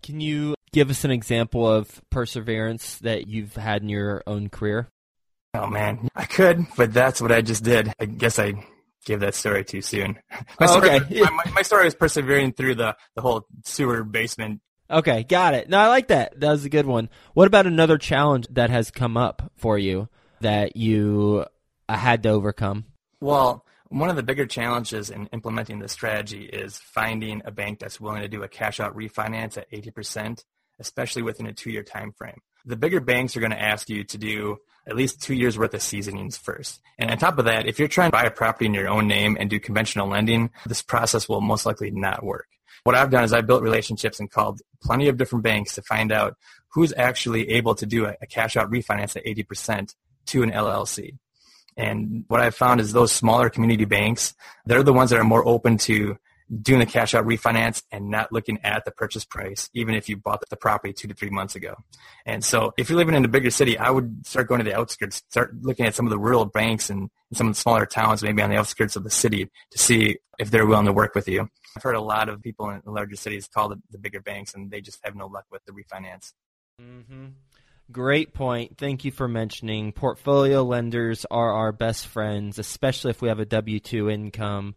Can 0.01 0.21
you 0.21 0.55
give 0.71 0.89
us 0.89 1.03
an 1.03 1.11
example 1.11 1.69
of 1.69 2.01
perseverance 2.09 2.99
that 2.99 3.27
you've 3.27 3.57
had 3.57 3.81
in 3.81 3.89
your 3.89 4.23
own 4.25 4.47
career? 4.47 4.87
Oh 5.55 5.67
man, 5.67 6.07
I 6.15 6.23
could, 6.23 6.65
but 6.77 6.93
that's 6.93 7.21
what 7.21 7.33
I 7.33 7.41
just 7.41 7.65
did. 7.65 7.93
I 7.99 8.05
guess 8.05 8.39
I 8.39 8.65
gave 9.03 9.19
that 9.19 9.35
story 9.35 9.65
too 9.65 9.81
soon. 9.81 10.17
My 10.61 10.67
oh, 10.67 10.79
story, 10.79 10.89
okay. 10.89 11.19
my, 11.19 11.51
my, 11.53 11.61
story 11.63 11.83
was 11.83 11.95
persevering 11.95 12.53
through 12.53 12.75
the, 12.75 12.95
the 13.17 13.21
whole 13.21 13.45
sewer 13.65 14.05
basement. 14.05 14.61
Okay, 14.89 15.23
got 15.23 15.53
it. 15.53 15.67
No, 15.67 15.79
I 15.79 15.87
like 15.87 16.07
that. 16.07 16.39
That 16.39 16.51
was 16.51 16.63
a 16.63 16.69
good 16.69 16.85
one. 16.85 17.09
What 17.33 17.47
about 17.47 17.67
another 17.67 17.97
challenge 17.97 18.47
that 18.51 18.69
has 18.69 18.89
come 18.89 19.17
up 19.17 19.51
for 19.57 19.77
you 19.77 20.07
that 20.39 20.77
you 20.77 21.45
uh, 21.89 21.97
had 21.97 22.23
to 22.23 22.29
overcome? 22.29 22.85
Well, 23.19 23.65
one 23.89 24.09
of 24.09 24.15
the 24.15 24.23
bigger 24.23 24.45
challenges 24.45 25.09
in 25.09 25.27
implementing 25.27 25.79
this 25.79 25.91
strategy 25.91 26.45
is 26.45 26.77
finding 26.77 27.41
a 27.45 27.51
bank 27.51 27.79
that's 27.79 28.01
willing 28.01 28.21
to 28.21 28.27
do 28.27 28.43
a 28.43 28.47
cash 28.47 28.79
out 28.79 28.95
refinance 28.97 29.57
at 29.57 29.69
80%, 29.71 30.43
especially 30.79 31.21
within 31.21 31.45
a 31.45 31.53
two-year 31.53 31.83
time 31.83 32.11
frame. 32.11 32.39
The 32.65 32.75
bigger 32.75 32.99
banks 32.99 33.37
are 33.37 33.39
going 33.39 33.51
to 33.51 33.61
ask 33.61 33.89
you 33.89 34.03
to 34.05 34.17
do 34.17 34.57
at 34.87 34.96
least 34.96 35.22
two 35.22 35.35
years 35.35 35.57
worth 35.57 35.74
of 35.74 35.81
seasonings 35.81 36.37
first. 36.37 36.81
And 36.98 37.11
on 37.11 37.17
top 37.17 37.37
of 37.37 37.46
that, 37.46 37.67
if 37.67 37.77
you're 37.77 37.87
trying 37.87 38.09
to 38.09 38.17
buy 38.17 38.24
a 38.24 38.31
property 38.31 38.65
in 38.65 38.74
your 38.74 38.89
own 38.89 39.07
name 39.07 39.37
and 39.39 39.50
do 39.50 39.59
conventional 39.59 40.07
lending, 40.07 40.50
this 40.65 40.81
process 40.81 41.29
will 41.29 41.41
most 41.41 41.65
likely 41.65 41.91
not 41.91 42.24
work. 42.24 42.48
What 42.83 42.96
I've 42.96 43.11
done 43.11 43.24
is 43.24 43.31
I've 43.31 43.48
built 43.48 43.63
relationships 43.63 44.19
and 44.19 44.29
called 44.29 44.61
plenty 44.81 45.07
of 45.07 45.17
different 45.17 45.43
banks 45.43 45.75
to 45.75 45.81
find 45.83 46.11
out 46.11 46.35
who's 46.69 46.93
actually 46.98 47.50
able 47.51 47.75
to 47.75 47.85
do 47.85 48.05
a, 48.05 48.15
a 48.22 48.27
cash 48.27 48.57
out 48.57 48.72
refinance 48.72 49.15
at 49.15 49.25
80% 49.25 49.93
to 50.27 50.43
an 50.43 50.51
LLC. 50.51 51.17
And 51.77 52.25
what 52.27 52.42
I've 52.42 52.55
found 52.55 52.81
is 52.81 52.94
those 52.94 53.12
smaller 53.12 53.50
community 53.50 53.86
banks, 53.86 54.33
they're 54.66 54.83
the 54.83 54.94
ones 54.94 55.09
that 55.09 55.20
are 55.20 55.24
more 55.24 55.46
open 55.48 55.77
to 55.79 56.18
doing 56.62 56.79
the 56.79 56.86
cash 56.86 57.14
out 57.16 57.25
refinance 57.25 57.81
and 57.92 58.09
not 58.09 58.31
looking 58.31 58.59
at 58.64 58.86
the 58.86 58.92
purchase 58.92 59.25
price, 59.25 59.70
even 59.74 59.96
if 59.96 60.07
you 60.09 60.18
bought 60.18 60.44
the 60.50 60.55
property 60.55 60.94
two 60.94 61.07
to 61.07 61.14
three 61.14 61.29
months 61.29 61.55
ago. 61.55 61.75
And 62.25 62.44
so 62.44 62.74
if 62.77 62.90
you're 62.90 62.98
living 62.98 63.16
in 63.16 63.25
a 63.25 63.29
bigger 63.29 63.50
city, 63.50 63.77
I 63.77 63.90
would 63.90 64.25
start 64.25 64.48
going 64.48 64.59
to 64.59 64.64
the 64.64 64.77
outskirts, 64.77 65.24
start 65.29 65.55
looking 65.62 65.86
at 65.86 65.96
some 65.96 66.05
of 66.05 66.09
the 66.12 66.20
rural 66.20 66.46
banks 66.46 66.90
and 66.90 67.09
some 67.33 67.48
of 67.48 67.55
the 67.55 67.59
smaller 67.59 67.86
towns, 67.86 68.22
maybe 68.22 68.42
on 68.42 68.50
the 68.50 68.57
outskirts 68.57 68.96
of 68.96 69.03
the 69.03 69.09
city 69.09 69.50
to 69.72 69.77
see 69.77 70.18
if 70.38 70.51
they're 70.51 70.66
willing 70.66 70.86
to 70.86 70.94
work 70.94 71.16
with 71.16 71.27
you. 71.27 71.50
I've 71.75 71.83
heard 71.83 71.96
a 71.96 72.01
lot 72.01 72.29
of 72.29 72.42
people 72.42 72.70
in 72.70 72.81
larger 72.86 73.16
cities 73.16 73.48
call 73.48 73.70
the, 73.70 73.81
the 73.90 73.98
bigger 73.98 74.22
banks 74.22 74.53
and 74.53 74.70
they 74.70 74.81
just 74.81 75.00
have 75.03 75.16
no 75.16 75.27
luck 75.27 75.46
with 75.51 75.64
the 75.66 75.72
refinance. 75.72 76.33
Mm-hmm. 76.81 77.27
Great 77.91 78.33
point. 78.33 78.77
Thank 78.77 79.05
you 79.05 79.11
for 79.11 79.27
mentioning 79.27 79.91
portfolio 79.91 80.63
lenders 80.63 81.25
are 81.29 81.51
our 81.51 81.72
best 81.72 82.07
friends, 82.07 82.57
especially 82.57 83.11
if 83.11 83.22
we 83.22 83.27
have 83.27 83.39
a 83.39 83.46
W 83.46 83.79
2 83.79 84.09
income 84.09 84.75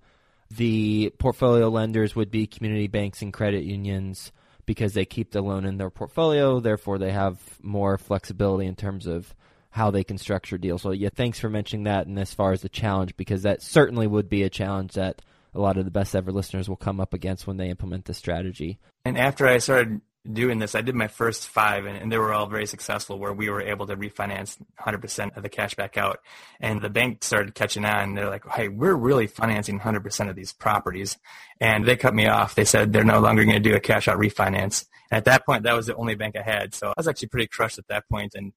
the 0.50 1.12
portfolio 1.18 1.68
lenders 1.68 2.14
would 2.14 2.30
be 2.30 2.46
community 2.46 2.86
banks 2.86 3.22
and 3.22 3.32
credit 3.32 3.64
unions 3.64 4.32
because 4.64 4.94
they 4.94 5.04
keep 5.04 5.30
the 5.30 5.40
loan 5.40 5.64
in 5.64 5.76
their 5.76 5.90
portfolio. 5.90 6.60
Therefore, 6.60 6.98
they 6.98 7.12
have 7.12 7.38
more 7.62 7.98
flexibility 7.98 8.66
in 8.66 8.76
terms 8.76 9.06
of 9.06 9.34
how 9.70 9.90
they 9.90 10.04
can 10.04 10.18
structure 10.18 10.58
deals. 10.58 10.82
So, 10.82 10.92
yeah, 10.92 11.10
thanks 11.14 11.38
for 11.38 11.50
mentioning 11.50 11.84
that. 11.84 12.06
And 12.06 12.18
as 12.18 12.32
far 12.32 12.52
as 12.52 12.62
the 12.62 12.68
challenge, 12.68 13.16
because 13.16 13.42
that 13.42 13.62
certainly 13.62 14.06
would 14.06 14.28
be 14.28 14.42
a 14.42 14.50
challenge 14.50 14.94
that 14.94 15.22
a 15.54 15.60
lot 15.60 15.76
of 15.76 15.84
the 15.84 15.90
best 15.90 16.14
ever 16.14 16.32
listeners 16.32 16.68
will 16.68 16.76
come 16.76 17.00
up 17.00 17.14
against 17.14 17.46
when 17.46 17.56
they 17.56 17.68
implement 17.68 18.04
the 18.04 18.14
strategy. 18.14 18.78
And 19.04 19.18
after 19.18 19.46
I 19.46 19.58
started 19.58 20.00
doing 20.32 20.58
this, 20.58 20.74
I 20.74 20.80
did 20.80 20.94
my 20.94 21.08
first 21.08 21.48
five, 21.48 21.86
and, 21.86 21.96
and, 21.96 22.12
they 22.12 22.18
were 22.18 22.32
all 22.32 22.46
very 22.46 22.66
successful. 22.66 23.18
Where 23.18 23.32
we 23.32 23.50
were 23.50 23.60
able 23.60 23.86
to 23.86 23.96
refinance 23.96 24.56
100% 24.80 25.36
of 25.36 25.42
the 25.42 25.48
cash 25.48 25.74
back 25.74 25.96
out, 25.96 26.20
and 26.60 26.80
the 26.80 26.90
bank 26.90 27.24
started 27.24 27.54
catching 27.54 27.84
on. 27.84 28.14
They're 28.14 28.30
like, 28.30 28.46
"Hey, 28.48 28.68
we're 28.68 28.94
really 28.94 29.26
financing 29.26 29.78
100% 29.78 30.28
of 30.28 30.36
these 30.36 30.52
properties," 30.52 31.16
and 31.60 31.84
they 31.84 31.96
cut 31.96 32.14
me 32.14 32.26
off. 32.26 32.54
They 32.54 32.64
said 32.64 32.92
they're 32.92 33.04
no 33.04 33.20
longer 33.20 33.44
going 33.44 33.62
to 33.62 33.68
do 33.68 33.76
a 33.76 33.80
cash 33.80 34.08
out 34.08 34.18
refinance. 34.18 34.86
And 35.10 35.18
at 35.18 35.24
that 35.26 35.46
point, 35.46 35.62
that 35.64 35.74
was 35.74 35.86
the 35.86 35.96
only 35.96 36.14
bank 36.14 36.36
I 36.36 36.42
had, 36.42 36.74
so 36.74 36.88
I 36.88 36.94
was 36.96 37.08
actually 37.08 37.28
pretty 37.28 37.46
crushed 37.48 37.78
at 37.78 37.88
that 37.88 38.08
point, 38.08 38.34
and 38.34 38.52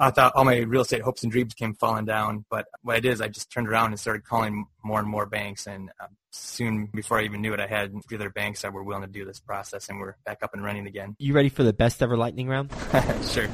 I 0.00 0.10
thought 0.10 0.32
all 0.34 0.44
my 0.44 0.58
real 0.58 0.80
estate 0.82 1.02
hopes 1.02 1.22
and 1.22 1.30
dreams 1.30 1.54
came 1.54 1.74
falling 1.74 2.06
down. 2.06 2.46
But 2.50 2.66
what 2.82 2.96
I 2.96 3.00
did 3.00 3.12
is 3.12 3.20
I 3.20 3.28
just 3.28 3.52
turned 3.52 3.68
around 3.68 3.88
and 3.88 4.00
started 4.00 4.24
calling 4.24 4.66
more 4.82 4.98
and 4.98 5.08
more 5.08 5.26
banks. 5.26 5.66
And 5.66 5.90
uh, 6.00 6.06
soon, 6.30 6.86
before 6.86 7.20
I 7.20 7.24
even 7.24 7.42
knew 7.42 7.52
it, 7.52 7.60
I 7.60 7.66
had 7.66 7.92
three 8.08 8.16
other 8.16 8.30
banks 8.30 8.62
that 8.62 8.72
were 8.72 8.82
willing 8.82 9.02
to 9.02 9.08
do 9.08 9.24
this 9.24 9.40
process, 9.40 9.88
and 9.88 10.00
we're 10.00 10.16
back 10.24 10.38
up 10.42 10.54
and 10.54 10.64
running 10.64 10.86
again. 10.86 11.16
You 11.18 11.34
ready 11.34 11.50
for 11.50 11.62
the 11.62 11.74
best 11.74 12.02
ever 12.02 12.16
lightning 12.16 12.48
round? 12.48 12.72
sure. 13.30 13.48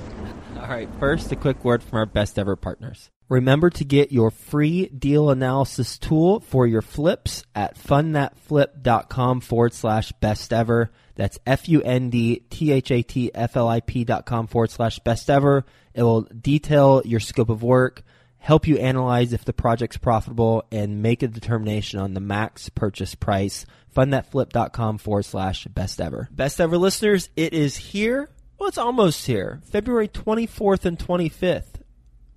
All 0.57 0.69
right. 0.69 0.89
First, 1.01 1.33
a 1.33 1.37
quick 1.37 1.65
word 1.65 1.83
from 1.83 1.99
our 1.99 2.07
best 2.07 2.39
ever 2.39 2.55
partners. 2.55 3.11
Remember 3.29 3.71
to 3.71 3.85
get 3.85 4.13
your 4.13 4.31
free 4.31 4.87
deal 4.87 5.31
analysis 5.31 5.99
tool 5.99 6.41
for 6.41 6.67
your 6.67 6.83
flips 6.83 7.45
at 7.55 7.77
fundthatflip.com 7.77 9.41
forward 9.41 9.75
slash 9.75 10.13
best 10.13 10.53
ever. 10.53 10.91
That's 11.17 11.39
F 11.45 11.69
U 11.69 11.83
N 11.83 12.11
D 12.11 12.45
T 12.51 12.71
H 12.71 12.91
A 12.93 13.03
T 13.03 13.33
F 13.35 13.57
L 13.57 13.69
I 13.69 13.81
P 13.81 14.05
dot 14.05 14.27
com 14.27 14.47
forward 14.47 14.71
slash 14.71 14.99
best 15.01 15.29
ever. 15.29 15.65
It 15.95 16.03
will 16.03 16.23
detail 16.23 17.03
your 17.05 17.21
scope 17.21 17.49
of 17.49 17.63
work, 17.63 18.03
help 18.39 18.69
you 18.69 18.77
analyze 18.77 19.33
if 19.33 19.45
the 19.45 19.53
project's 19.53 19.97
profitable, 19.97 20.65
and 20.71 21.03
make 21.03 21.23
a 21.23 21.29
determination 21.29 21.99
on 21.99 22.15
the 22.15 22.21
max 22.21 22.69
purchase 22.69 23.15
price. 23.15 23.67
Fundthatflip.com 23.97 24.99
forward 24.99 25.25
slash 25.25 25.65
best 25.69 26.01
ever. 26.01 26.29
Best 26.31 26.61
ever 26.61 26.77
listeners, 26.77 27.31
it 27.35 27.55
is 27.55 27.77
here. 27.77 28.29
Well, 28.59 28.69
it's 28.69 28.79
almost 28.79 29.27
here. 29.27 29.61
February 29.65 30.09
24th 30.09 30.85
and 30.85 30.99
25th. 30.99 31.76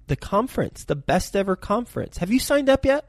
The 0.10 0.15
conference, 0.15 0.86
the 0.86 0.95
best 0.95 1.36
ever 1.36 1.56
conference. 1.56 2.17
Have 2.17 2.32
you 2.32 2.39
signed 2.39 2.67
up 2.67 2.84
yet? 2.84 3.06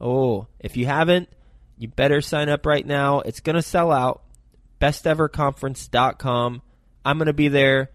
Oh, 0.00 0.46
if 0.60 0.76
you 0.76 0.86
haven't, 0.86 1.28
you 1.76 1.88
better 1.88 2.20
sign 2.20 2.48
up 2.48 2.64
right 2.64 2.86
now. 2.86 3.22
It's 3.22 3.40
going 3.40 3.56
to 3.56 3.62
sell 3.62 3.90
out. 3.90 4.22
Besteverconference.com. 4.80 6.62
I'm 7.04 7.18
going 7.18 7.26
to 7.26 7.32
be 7.32 7.48
there. 7.48 7.90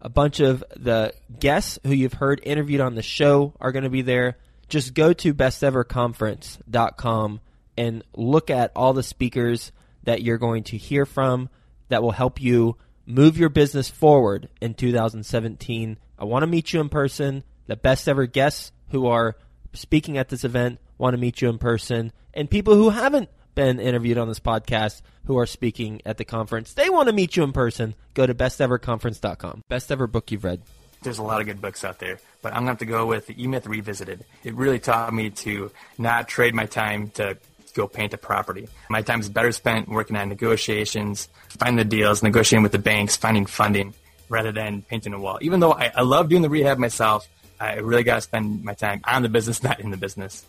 A 0.00 0.08
bunch 0.08 0.40
of 0.40 0.64
the 0.74 1.12
guests 1.38 1.78
who 1.84 1.92
you've 1.92 2.14
heard 2.14 2.40
interviewed 2.44 2.80
on 2.80 2.94
the 2.94 3.02
show 3.02 3.52
are 3.60 3.72
going 3.72 3.84
to 3.84 3.90
be 3.90 4.00
there. 4.00 4.38
Just 4.70 4.94
go 4.94 5.12
to 5.12 5.34
besteverconference.com 5.34 7.40
and 7.76 8.02
look 8.14 8.48
at 8.48 8.72
all 8.74 8.94
the 8.94 9.02
speakers 9.02 9.70
that 10.04 10.22
you're 10.22 10.38
going 10.38 10.64
to 10.64 10.78
hear 10.78 11.04
from 11.04 11.50
that 11.90 12.02
will 12.02 12.12
help 12.12 12.40
you 12.40 12.78
move 13.04 13.36
your 13.36 13.50
business 13.50 13.90
forward 13.90 14.48
in 14.62 14.72
2017. 14.72 15.98
I 16.18 16.24
want 16.24 16.42
to 16.42 16.46
meet 16.46 16.72
you 16.72 16.80
in 16.80 16.88
person. 16.88 17.44
The 17.66 17.76
best 17.76 18.08
ever 18.08 18.26
guests 18.26 18.72
who 18.90 19.06
are 19.06 19.36
speaking 19.72 20.18
at 20.18 20.28
this 20.28 20.44
event 20.44 20.78
want 20.98 21.14
to 21.14 21.18
meet 21.18 21.42
you 21.42 21.48
in 21.48 21.58
person, 21.58 22.12
and 22.32 22.50
people 22.50 22.74
who 22.74 22.90
haven't 22.90 23.28
been 23.54 23.80
interviewed 23.80 24.18
on 24.18 24.28
this 24.28 24.40
podcast 24.40 25.02
who 25.24 25.38
are 25.38 25.46
speaking 25.46 26.00
at 26.06 26.18
the 26.18 26.24
conference, 26.24 26.74
they 26.74 26.88
want 26.88 27.08
to 27.08 27.12
meet 27.12 27.36
you 27.36 27.42
in 27.42 27.52
person, 27.52 27.94
go 28.14 28.26
to 28.26 28.34
besteverconference.com. 28.34 29.62
Best 29.68 29.90
ever 29.90 30.06
book 30.06 30.30
you've 30.30 30.44
read. 30.44 30.62
There's 31.02 31.18
a 31.18 31.22
lot 31.22 31.40
of 31.40 31.46
good 31.46 31.60
books 31.60 31.84
out 31.84 31.98
there, 31.98 32.18
but 32.42 32.52
I'm 32.52 32.64
going 32.64 32.66
to 32.66 32.70
have 32.70 32.78
to 32.78 32.86
go 32.86 33.06
with 33.06 33.26
the 33.26 33.42
E-Myth 33.42 33.66
Revisited. 33.66 34.24
It 34.44 34.54
really 34.54 34.78
taught 34.78 35.12
me 35.12 35.30
to 35.30 35.70
not 35.98 36.28
trade 36.28 36.54
my 36.54 36.66
time 36.66 37.10
to 37.10 37.36
go 37.74 37.86
paint 37.86 38.14
a 38.14 38.18
property. 38.18 38.68
My 38.88 39.02
time 39.02 39.20
is 39.20 39.28
better 39.28 39.52
spent 39.52 39.88
working 39.88 40.16
on 40.16 40.28
negotiations, 40.28 41.28
finding 41.58 41.76
the 41.76 41.84
deals, 41.84 42.22
negotiating 42.22 42.62
with 42.62 42.72
the 42.72 42.78
banks, 42.78 43.16
finding 43.16 43.46
funding, 43.46 43.94
rather 44.28 44.52
than 44.52 44.82
painting 44.82 45.12
a 45.12 45.20
wall. 45.20 45.38
Even 45.42 45.60
though 45.60 45.72
I, 45.72 45.92
I 45.94 46.02
love 46.02 46.28
doing 46.28 46.42
the 46.42 46.50
rehab 46.50 46.78
myself, 46.78 47.28
I 47.60 47.76
really 47.76 48.02
got 48.02 48.16
to 48.16 48.20
spend 48.20 48.64
my 48.64 48.74
time 48.74 49.00
on 49.04 49.22
the 49.22 49.28
business, 49.28 49.62
not 49.62 49.80
in 49.80 49.90
the 49.90 49.96
business. 49.96 50.44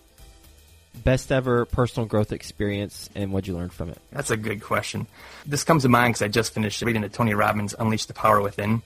Best 1.03 1.31
ever 1.31 1.65
personal 1.65 2.07
growth 2.07 2.31
experience, 2.31 3.09
and 3.13 3.31
what'd 3.31 3.47
you 3.47 3.55
learn 3.55 3.69
from 3.69 3.89
it? 3.89 3.99
That's 4.11 4.31
a 4.31 4.37
good 4.37 4.61
question. 4.61 5.05
This 5.45 5.63
comes 5.63 5.83
to 5.83 5.89
mind 5.89 6.13
because 6.13 6.23
I 6.23 6.27
just 6.27 6.53
finished 6.53 6.81
reading 6.81 7.03
the 7.03 7.09
Tony 7.09 7.33
Robbins 7.33 7.75
Unleash 7.77 8.05
the 8.05 8.13
Power 8.13 8.41
Within. 8.41 8.81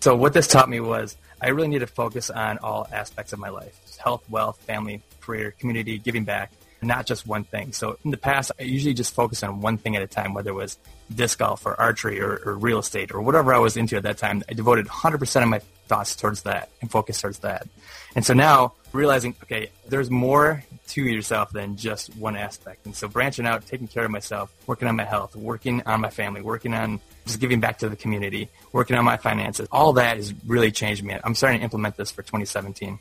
So 0.00 0.14
what 0.14 0.34
this 0.34 0.46
taught 0.46 0.68
me 0.68 0.80
was 0.80 1.16
I 1.40 1.48
really 1.48 1.68
need 1.68 1.78
to 1.78 1.86
focus 1.86 2.28
on 2.28 2.58
all 2.58 2.86
aspects 2.92 3.32
of 3.32 3.38
my 3.38 3.48
life: 3.48 3.80
health, 3.98 4.28
wealth, 4.28 4.58
family, 4.62 5.00
career, 5.20 5.54
community, 5.58 5.98
giving 5.98 6.24
back, 6.24 6.52
not 6.86 7.06
just 7.06 7.26
one 7.26 7.44
thing. 7.44 7.72
So 7.72 7.98
in 8.04 8.10
the 8.10 8.16
past, 8.16 8.52
I 8.58 8.64
usually 8.64 8.94
just 8.94 9.14
focused 9.14 9.44
on 9.44 9.60
one 9.60 9.78
thing 9.78 9.96
at 9.96 10.02
a 10.02 10.06
time, 10.06 10.34
whether 10.34 10.50
it 10.50 10.54
was 10.54 10.78
disc 11.14 11.38
golf 11.38 11.66
or 11.66 11.78
archery 11.80 12.20
or, 12.20 12.40
or 12.44 12.54
real 12.54 12.78
estate 12.78 13.12
or 13.12 13.20
whatever 13.20 13.54
I 13.54 13.58
was 13.58 13.76
into 13.76 13.96
at 13.96 14.02
that 14.04 14.18
time. 14.18 14.42
I 14.48 14.54
devoted 14.54 14.86
100% 14.86 15.42
of 15.42 15.48
my 15.48 15.60
thoughts 15.86 16.16
towards 16.16 16.42
that 16.42 16.70
and 16.80 16.90
focus 16.90 17.20
towards 17.20 17.40
that. 17.40 17.68
And 18.14 18.24
so 18.24 18.32
now 18.32 18.74
realizing, 18.92 19.34
okay, 19.42 19.70
there's 19.88 20.10
more 20.10 20.64
to 20.88 21.02
yourself 21.02 21.50
than 21.50 21.76
just 21.76 22.14
one 22.16 22.36
aspect. 22.36 22.86
And 22.86 22.94
so 22.94 23.08
branching 23.08 23.46
out, 23.46 23.66
taking 23.66 23.88
care 23.88 24.04
of 24.04 24.10
myself, 24.10 24.52
working 24.66 24.88
on 24.88 24.96
my 24.96 25.04
health, 25.04 25.34
working 25.34 25.82
on 25.86 26.00
my 26.00 26.10
family, 26.10 26.40
working 26.40 26.74
on 26.74 27.00
just 27.26 27.40
giving 27.40 27.60
back 27.60 27.78
to 27.78 27.88
the 27.88 27.96
community, 27.96 28.48
working 28.72 28.96
on 28.96 29.04
my 29.04 29.16
finances, 29.16 29.66
all 29.72 29.94
that 29.94 30.16
has 30.16 30.32
really 30.46 30.70
changed 30.70 31.02
me. 31.02 31.16
I'm 31.24 31.34
starting 31.34 31.60
to 31.60 31.64
implement 31.64 31.96
this 31.96 32.10
for 32.10 32.22
2017. 32.22 32.98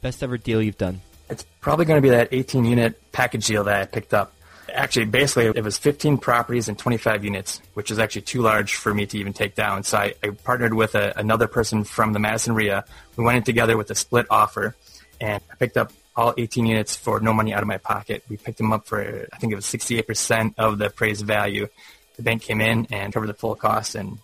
Best 0.00 0.22
ever 0.22 0.38
deal 0.38 0.62
you've 0.62 0.78
done? 0.78 1.00
It's 1.28 1.44
probably 1.60 1.84
going 1.84 1.98
to 1.98 2.02
be 2.02 2.10
that 2.10 2.28
18 2.32 2.64
unit 2.64 3.12
package 3.12 3.46
deal 3.46 3.64
that 3.64 3.82
I 3.82 3.84
picked 3.86 4.14
up. 4.14 4.32
Actually, 4.72 5.06
basically, 5.06 5.46
it 5.46 5.64
was 5.64 5.78
15 5.78 6.18
properties 6.18 6.68
and 6.68 6.78
25 6.78 7.24
units, 7.24 7.60
which 7.74 7.90
is 7.90 7.98
actually 7.98 8.22
too 8.22 8.42
large 8.42 8.74
for 8.74 8.92
me 8.92 9.06
to 9.06 9.18
even 9.18 9.32
take 9.32 9.54
down. 9.54 9.82
So 9.84 9.98
I, 9.98 10.14
I 10.22 10.30
partnered 10.30 10.74
with 10.74 10.94
a, 10.94 11.12
another 11.16 11.46
person 11.46 11.84
from 11.84 12.12
the 12.12 12.18
Madison 12.18 12.54
REIA. 12.54 12.84
We 13.16 13.24
went 13.24 13.38
in 13.38 13.42
together 13.44 13.76
with 13.76 13.90
a 13.90 13.94
split 13.94 14.26
offer, 14.28 14.76
and 15.20 15.42
I 15.50 15.54
picked 15.54 15.76
up 15.76 15.92
all 16.16 16.34
18 16.36 16.66
units 16.66 16.96
for 16.96 17.20
no 17.20 17.32
money 17.32 17.52
out 17.52 17.62
of 17.62 17.68
my 17.68 17.78
pocket. 17.78 18.24
We 18.28 18.36
picked 18.36 18.58
them 18.58 18.72
up 18.72 18.86
for, 18.86 19.26
I 19.32 19.38
think 19.38 19.52
it 19.52 19.56
was 19.56 19.66
68% 19.66 20.54
of 20.58 20.78
the 20.78 20.86
appraised 20.86 21.24
value. 21.24 21.68
The 22.16 22.22
bank 22.22 22.42
came 22.42 22.60
in 22.60 22.86
and 22.90 23.12
covered 23.12 23.28
the 23.28 23.34
full 23.34 23.54
cost, 23.54 23.94
and 23.94 24.18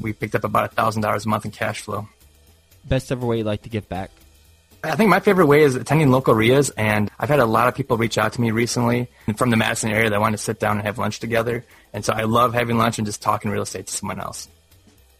we 0.00 0.12
picked 0.12 0.34
up 0.34 0.44
about 0.44 0.74
$1,000 0.74 1.24
a 1.24 1.28
month 1.28 1.44
in 1.44 1.50
cash 1.50 1.80
flow. 1.80 2.08
Best 2.84 3.10
ever 3.10 3.26
way 3.26 3.38
you 3.38 3.44
like 3.44 3.62
to 3.62 3.68
give 3.68 3.88
back? 3.88 4.10
I 4.88 4.96
think 4.96 5.10
my 5.10 5.20
favorite 5.20 5.46
way 5.46 5.62
is 5.62 5.74
attending 5.74 6.10
local 6.10 6.34
REIAs, 6.34 6.70
and 6.76 7.10
I've 7.18 7.28
had 7.28 7.40
a 7.40 7.46
lot 7.46 7.68
of 7.68 7.74
people 7.74 7.96
reach 7.96 8.18
out 8.18 8.32
to 8.34 8.40
me 8.40 8.50
recently 8.50 9.08
from 9.36 9.50
the 9.50 9.56
Madison 9.56 9.90
area 9.90 10.10
that 10.10 10.20
want 10.20 10.32
to 10.32 10.38
sit 10.38 10.58
down 10.58 10.78
and 10.78 10.86
have 10.86 10.98
lunch 10.98 11.20
together. 11.20 11.64
And 11.92 12.04
so 12.04 12.12
I 12.12 12.24
love 12.24 12.54
having 12.54 12.78
lunch 12.78 12.98
and 12.98 13.06
just 13.06 13.22
talking 13.22 13.50
real 13.50 13.62
estate 13.62 13.86
to 13.86 13.92
someone 13.92 14.20
else. 14.20 14.48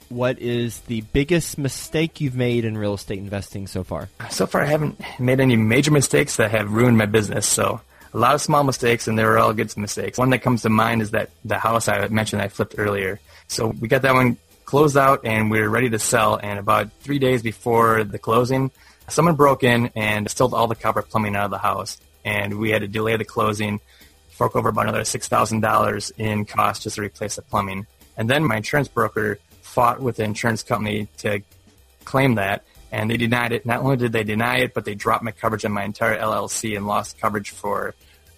What 0.08 0.38
is 0.38 0.80
the 0.80 1.02
biggest 1.02 1.58
mistake 1.58 2.20
you've 2.20 2.34
made 2.34 2.64
in 2.64 2.78
real 2.78 2.94
estate 2.94 3.18
investing 3.18 3.66
so 3.66 3.84
far? 3.84 4.08
So 4.30 4.46
far, 4.46 4.62
I 4.62 4.66
haven't 4.66 4.98
made 5.18 5.38
any 5.38 5.56
major 5.56 5.90
mistakes 5.90 6.36
that 6.36 6.50
have 6.50 6.72
ruined 6.72 6.96
my 6.96 7.06
business. 7.06 7.46
So 7.46 7.80
a 8.14 8.18
lot 8.18 8.34
of 8.34 8.40
small 8.40 8.64
mistakes, 8.64 9.06
and 9.06 9.18
they 9.18 9.24
were 9.24 9.38
all 9.38 9.52
good 9.52 9.76
mistakes. 9.76 10.16
One 10.18 10.30
that 10.30 10.38
comes 10.38 10.62
to 10.62 10.70
mind 10.70 11.02
is 11.02 11.10
that 11.10 11.30
the 11.44 11.58
house 11.58 11.88
I 11.88 12.08
mentioned 12.08 12.40
I 12.40 12.48
flipped 12.48 12.76
earlier. 12.78 13.20
So 13.48 13.68
we 13.68 13.88
got 13.88 14.02
that 14.02 14.14
one 14.14 14.38
closed 14.64 14.96
out, 14.96 15.26
and 15.26 15.50
we 15.50 15.60
were 15.60 15.68
ready 15.68 15.90
to 15.90 15.98
sell. 15.98 16.36
And 16.36 16.58
about 16.58 16.90
three 17.00 17.18
days 17.18 17.42
before 17.42 18.04
the 18.04 18.18
closing, 18.18 18.70
someone 19.08 19.34
broke 19.34 19.64
in 19.64 19.90
and 19.94 20.30
stole 20.30 20.54
all 20.54 20.66
the 20.66 20.74
copper 20.74 21.02
plumbing 21.02 21.36
out 21.36 21.46
of 21.46 21.50
the 21.50 21.58
house, 21.58 21.98
and 22.24 22.58
we 22.58 22.70
had 22.70 22.82
to 22.82 22.88
delay 22.88 23.16
the 23.16 23.24
closing, 23.24 23.80
fork 24.30 24.56
over 24.56 24.68
about 24.68 24.88
another 24.88 25.04
six 25.04 25.28
thousand 25.28 25.60
dollars 25.60 26.12
in 26.18 26.44
cost 26.44 26.82
just 26.82 26.96
to 26.96 27.02
replace 27.02 27.36
the 27.36 27.42
plumbing. 27.42 27.86
And 28.16 28.28
then 28.28 28.44
my 28.44 28.56
insurance 28.56 28.88
broker 28.88 29.38
fought 29.62 30.00
with 30.00 30.16
the 30.16 30.24
insurance 30.24 30.62
company 30.62 31.08
to 31.18 31.40
claim 32.04 32.36
that, 32.36 32.64
and 32.90 33.10
they 33.10 33.16
denied 33.16 33.52
it. 33.52 33.66
Not 33.66 33.80
only 33.80 33.96
did 33.96 34.12
they 34.12 34.24
deny 34.24 34.58
it, 34.58 34.74
but 34.74 34.84
they 34.84 34.94
dropped 34.94 35.22
my 35.22 35.32
coverage 35.32 35.64
on 35.64 35.72
my 35.72 35.84
entire 35.84 36.18
LLC 36.18 36.76
and 36.76 36.86
lost 36.86 37.18
coverage 37.20 37.50
for 37.50 37.94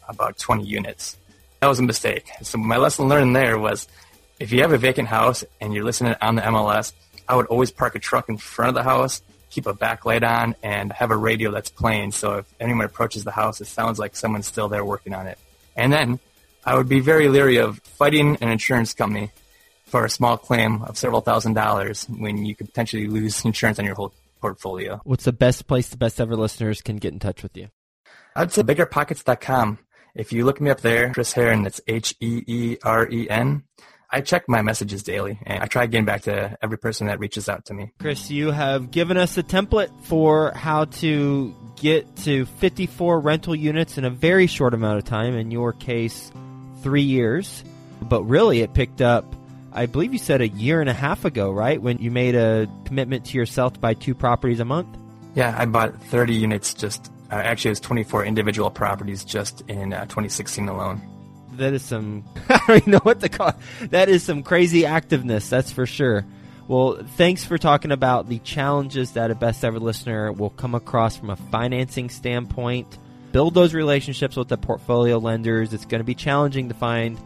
about 0.08 0.38
20 0.38 0.64
units. 0.64 1.16
That 1.60 1.68
was 1.68 1.78
a 1.78 1.82
mistake. 1.82 2.26
So 2.42 2.58
my 2.58 2.76
lesson 2.76 3.08
learned 3.08 3.36
there 3.36 3.58
was 3.58 3.86
if 4.38 4.50
you 4.52 4.62
have 4.62 4.72
a 4.72 4.78
vacant 4.78 5.08
house 5.08 5.44
and 5.60 5.72
you're 5.74 5.84
listening 5.84 6.14
on 6.20 6.34
the 6.34 6.42
MLS, 6.42 6.92
I 7.28 7.36
would 7.36 7.46
always 7.46 7.70
park 7.70 7.94
a 7.94 7.98
truck 7.98 8.28
in 8.28 8.38
front 8.38 8.70
of 8.70 8.74
the 8.74 8.82
house 8.82 9.22
keep 9.50 9.66
a 9.66 9.74
backlight 9.74 10.22
on, 10.22 10.54
and 10.62 10.92
have 10.92 11.10
a 11.10 11.16
radio 11.16 11.50
that's 11.50 11.70
playing. 11.70 12.12
So 12.12 12.38
if 12.38 12.46
anyone 12.58 12.86
approaches 12.86 13.24
the 13.24 13.30
house, 13.30 13.60
it 13.60 13.66
sounds 13.66 13.98
like 13.98 14.16
someone's 14.16 14.46
still 14.46 14.68
there 14.68 14.84
working 14.84 15.14
on 15.14 15.26
it. 15.26 15.38
And 15.76 15.92
then 15.92 16.20
I 16.64 16.76
would 16.76 16.88
be 16.88 17.00
very 17.00 17.28
leery 17.28 17.56
of 17.56 17.78
fighting 17.78 18.36
an 18.40 18.48
insurance 18.48 18.94
company 18.94 19.30
for 19.86 20.04
a 20.04 20.10
small 20.10 20.36
claim 20.38 20.82
of 20.82 20.96
several 20.96 21.20
thousand 21.20 21.54
dollars 21.54 22.06
when 22.08 22.44
you 22.44 22.54
could 22.54 22.68
potentially 22.68 23.06
lose 23.06 23.44
insurance 23.44 23.78
on 23.78 23.84
your 23.84 23.94
whole 23.94 24.12
portfolio. 24.40 25.00
What's 25.04 25.24
the 25.24 25.32
best 25.32 25.66
place 25.66 25.88
the 25.88 25.96
best 25.96 26.20
ever 26.20 26.36
listeners 26.36 26.80
can 26.80 26.96
get 26.96 27.12
in 27.12 27.18
touch 27.18 27.42
with 27.42 27.56
you? 27.56 27.68
I'd 28.36 28.52
say 28.52 28.62
biggerpockets.com. 28.62 29.78
If 30.14 30.32
you 30.32 30.44
look 30.44 30.60
me 30.60 30.70
up 30.70 30.80
there, 30.80 31.12
Chris 31.12 31.34
Heeren, 31.34 31.64
that's 31.64 31.80
H 31.86 32.14
E 32.20 32.42
E 32.46 32.76
R 32.82 33.08
E 33.08 33.28
N. 33.28 33.64
I 34.12 34.20
check 34.22 34.48
my 34.48 34.60
messages 34.62 35.04
daily, 35.04 35.38
and 35.46 35.62
I 35.62 35.66
try 35.66 35.86
getting 35.86 36.04
back 36.04 36.22
to 36.22 36.58
every 36.60 36.78
person 36.78 37.06
that 37.06 37.20
reaches 37.20 37.48
out 37.48 37.66
to 37.66 37.74
me. 37.74 37.92
Chris, 38.00 38.30
you 38.30 38.50
have 38.50 38.90
given 38.90 39.16
us 39.16 39.38
a 39.38 39.42
template 39.42 39.90
for 40.02 40.50
how 40.52 40.86
to 40.86 41.54
get 41.76 42.16
to 42.16 42.44
54 42.46 43.20
rental 43.20 43.54
units 43.54 43.98
in 43.98 44.04
a 44.04 44.10
very 44.10 44.48
short 44.48 44.74
amount 44.74 44.98
of 44.98 45.04
time. 45.04 45.34
In 45.34 45.52
your 45.52 45.72
case, 45.72 46.32
three 46.82 47.02
years. 47.02 47.62
But 48.02 48.24
really, 48.24 48.62
it 48.62 48.74
picked 48.74 49.00
up, 49.00 49.36
I 49.72 49.86
believe 49.86 50.12
you 50.12 50.18
said 50.18 50.40
a 50.40 50.48
year 50.48 50.80
and 50.80 50.90
a 50.90 50.94
half 50.94 51.24
ago, 51.24 51.52
right? 51.52 51.80
When 51.80 51.98
you 51.98 52.10
made 52.10 52.34
a 52.34 52.66
commitment 52.86 53.26
to 53.26 53.38
yourself 53.38 53.74
to 53.74 53.80
buy 53.80 53.94
two 53.94 54.14
properties 54.14 54.58
a 54.58 54.64
month? 54.64 54.88
Yeah, 55.34 55.54
I 55.56 55.66
bought 55.66 56.02
30 56.04 56.34
units 56.34 56.74
just, 56.74 57.12
uh, 57.30 57.36
actually, 57.36 57.68
it 57.68 57.72
was 57.72 57.80
24 57.80 58.24
individual 58.24 58.70
properties 58.70 59.24
just 59.24 59.60
in 59.68 59.92
uh, 59.92 60.00
2016 60.06 60.68
alone 60.68 61.00
that 61.60 61.74
is 61.74 61.82
some 61.82 62.24
I 62.48 62.60
don't 62.66 62.76
even 62.78 62.90
know 62.92 63.00
what 63.02 63.20
to 63.20 63.28
call. 63.28 63.54
That 63.90 64.08
is 64.08 64.22
some 64.22 64.42
crazy 64.42 64.82
activeness. 64.82 65.48
That's 65.48 65.72
for 65.72 65.86
sure. 65.86 66.26
Well, 66.68 67.00
thanks 67.16 67.44
for 67.44 67.58
talking 67.58 67.90
about 67.90 68.28
the 68.28 68.38
challenges 68.38 69.12
that 69.12 69.30
a 69.30 69.34
best 69.34 69.64
ever 69.64 69.80
listener 69.80 70.32
will 70.32 70.50
come 70.50 70.74
across 70.74 71.16
from 71.16 71.30
a 71.30 71.36
financing 71.36 72.10
standpoint. 72.10 72.98
Build 73.32 73.54
those 73.54 73.74
relationships 73.74 74.36
with 74.36 74.48
the 74.48 74.56
portfolio 74.56 75.18
lenders. 75.18 75.72
It's 75.72 75.84
going 75.84 75.98
to 76.00 76.04
be 76.04 76.14
challenging 76.14 76.68
to 76.68 76.74
find 76.74 77.18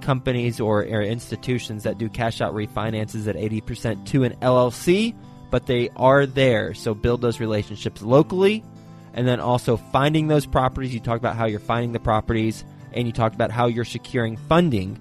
companies 0.00 0.60
or, 0.60 0.80
or 0.80 1.02
institutions 1.02 1.82
that 1.82 1.98
do 1.98 2.08
cash 2.08 2.40
out 2.40 2.54
refinances 2.54 3.28
at 3.28 3.36
80% 3.36 4.06
to 4.06 4.24
an 4.24 4.32
LLC, 4.36 5.14
but 5.50 5.66
they 5.66 5.90
are 5.96 6.24
there. 6.24 6.72
So 6.72 6.94
build 6.94 7.20
those 7.20 7.38
relationships 7.38 8.00
locally 8.00 8.64
and 9.12 9.28
then 9.28 9.40
also 9.40 9.76
finding 9.76 10.28
those 10.28 10.46
properties. 10.46 10.94
You 10.94 11.00
talk 11.00 11.18
about 11.18 11.36
how 11.36 11.46
you're 11.46 11.60
finding 11.60 11.92
the 11.92 12.00
properties 12.00 12.64
and 12.92 13.06
you 13.06 13.12
talked 13.12 13.34
about 13.34 13.50
how 13.50 13.66
you're 13.66 13.84
securing 13.84 14.36
funding 14.36 14.98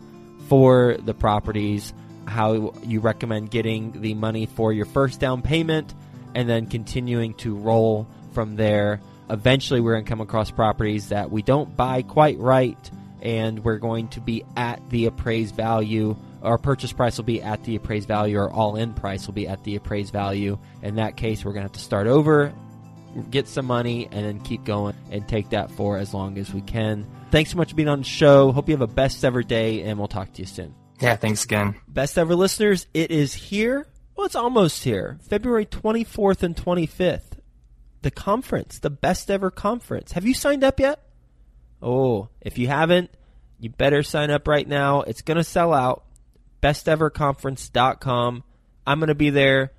for 0.47 0.97
the 0.97 1.13
properties, 1.13 1.93
how 2.25 2.73
you 2.83 2.99
recommend 2.99 3.51
getting 3.51 4.01
the 4.01 4.13
money 4.13 4.45
for 4.45 4.73
your 4.73 4.85
first 4.85 5.19
down 5.19 5.41
payment, 5.41 5.93
and 6.35 6.49
then 6.49 6.67
continuing 6.67 7.33
to 7.35 7.55
roll 7.55 8.07
from 8.33 8.55
there. 8.55 9.01
Eventually, 9.29 9.79
we're 9.79 9.93
going 9.93 10.05
to 10.05 10.09
come 10.09 10.21
across 10.21 10.49
properties 10.51 11.09
that 11.09 11.31
we 11.31 11.41
don't 11.41 11.75
buy 11.75 12.01
quite 12.01 12.39
right, 12.39 12.91
and 13.21 13.63
we're 13.63 13.77
going 13.77 14.07
to 14.09 14.21
be 14.21 14.43
at 14.55 14.87
the 14.89 15.05
appraised 15.05 15.55
value. 15.55 16.15
Our 16.41 16.57
purchase 16.57 16.93
price 16.93 17.17
will 17.17 17.25
be 17.25 17.41
at 17.41 17.63
the 17.63 17.75
appraised 17.75 18.07
value, 18.07 18.37
or 18.37 18.51
all 18.51 18.75
in 18.75 18.93
price 18.93 19.27
will 19.27 19.33
be 19.33 19.47
at 19.47 19.63
the 19.63 19.75
appraised 19.75 20.13
value. 20.13 20.57
In 20.81 20.95
that 20.95 21.17
case, 21.17 21.43
we're 21.43 21.51
going 21.51 21.63
to 21.63 21.67
have 21.67 21.73
to 21.73 21.79
start 21.79 22.07
over, 22.07 22.53
get 23.29 23.47
some 23.47 23.65
money, 23.65 24.07
and 24.11 24.25
then 24.25 24.39
keep 24.39 24.63
going 24.63 24.95
and 25.11 25.27
take 25.27 25.49
that 25.49 25.69
for 25.71 25.97
as 25.97 26.13
long 26.13 26.37
as 26.37 26.53
we 26.53 26.61
can. 26.61 27.05
Thanks 27.31 27.51
so 27.51 27.57
much 27.57 27.69
for 27.69 27.75
being 27.75 27.87
on 27.87 27.99
the 27.99 28.05
show. 28.05 28.51
Hope 28.51 28.69
you 28.69 28.73
have 28.73 28.81
a 28.81 28.87
best 28.87 29.23
ever 29.23 29.43
day, 29.43 29.83
and 29.83 29.99
we'll 29.99 30.07
talk 30.07 30.33
to 30.33 30.41
you 30.41 30.47
soon. 30.47 30.73
Yeah, 30.99 31.15
thanks 31.15 31.43
again. 31.43 31.75
Best 31.87 32.17
ever 32.17 32.35
listeners, 32.35 32.87
it 32.93 33.11
is 33.11 33.33
here. 33.33 33.87
Well, 34.15 34.25
it's 34.25 34.35
almost 34.35 34.83
here. 34.83 35.19
February 35.29 35.65
24th 35.65 36.43
and 36.43 36.55
25th. 36.55 37.39
The 38.01 38.11
conference, 38.11 38.79
the 38.79 38.89
best 38.89 39.29
ever 39.29 39.51
conference. 39.51 40.13
Have 40.13 40.25
you 40.25 40.33
signed 40.33 40.63
up 40.63 40.79
yet? 40.79 41.01
Oh, 41.81 42.29
if 42.41 42.57
you 42.57 42.67
haven't, 42.67 43.11
you 43.59 43.69
better 43.69 44.03
sign 44.03 44.31
up 44.31 44.47
right 44.47 44.67
now. 44.67 45.01
It's 45.01 45.21
going 45.21 45.37
to 45.37 45.43
sell 45.43 45.73
out. 45.73 46.03
Besteverconference.com. 46.63 48.43
I'm 48.87 48.99
going 48.99 49.07
to 49.07 49.15
be 49.15 49.29
there. 49.29 49.71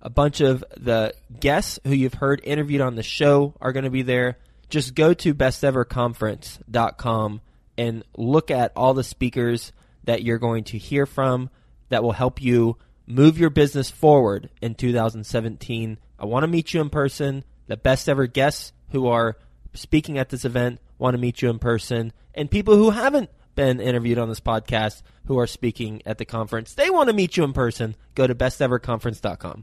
A 0.00 0.10
bunch 0.10 0.40
of 0.40 0.64
the 0.76 1.14
guests 1.38 1.78
who 1.84 1.92
you've 1.94 2.14
heard 2.14 2.40
interviewed 2.44 2.80
on 2.80 2.94
the 2.94 3.02
show 3.02 3.54
are 3.60 3.72
going 3.72 3.84
to 3.84 3.90
be 3.90 4.02
there. 4.02 4.38
Just 4.72 4.94
go 4.94 5.12
to 5.12 5.34
besteverconference.com 5.34 7.40
and 7.76 8.04
look 8.16 8.50
at 8.50 8.72
all 8.74 8.94
the 8.94 9.04
speakers 9.04 9.70
that 10.04 10.22
you're 10.22 10.38
going 10.38 10.64
to 10.64 10.78
hear 10.78 11.04
from 11.04 11.50
that 11.90 12.02
will 12.02 12.12
help 12.12 12.40
you 12.40 12.78
move 13.06 13.38
your 13.38 13.50
business 13.50 13.90
forward 13.90 14.48
in 14.62 14.74
2017. 14.74 15.98
I 16.18 16.24
want 16.24 16.44
to 16.44 16.48
meet 16.48 16.72
you 16.72 16.80
in 16.80 16.88
person. 16.88 17.44
The 17.66 17.76
best 17.76 18.08
ever 18.08 18.26
guests 18.26 18.72
who 18.92 19.08
are 19.08 19.36
speaking 19.74 20.16
at 20.16 20.30
this 20.30 20.46
event 20.46 20.80
want 20.96 21.12
to 21.12 21.20
meet 21.20 21.42
you 21.42 21.50
in 21.50 21.58
person. 21.58 22.14
And 22.34 22.50
people 22.50 22.74
who 22.74 22.88
haven't 22.88 23.28
been 23.54 23.78
interviewed 23.78 24.16
on 24.16 24.30
this 24.30 24.40
podcast 24.40 25.02
who 25.26 25.38
are 25.38 25.46
speaking 25.46 26.00
at 26.06 26.16
the 26.16 26.24
conference, 26.24 26.72
they 26.72 26.88
want 26.88 27.10
to 27.10 27.14
meet 27.14 27.36
you 27.36 27.44
in 27.44 27.52
person. 27.52 27.94
Go 28.14 28.26
to 28.26 28.34
besteverconference.com. 28.34 29.60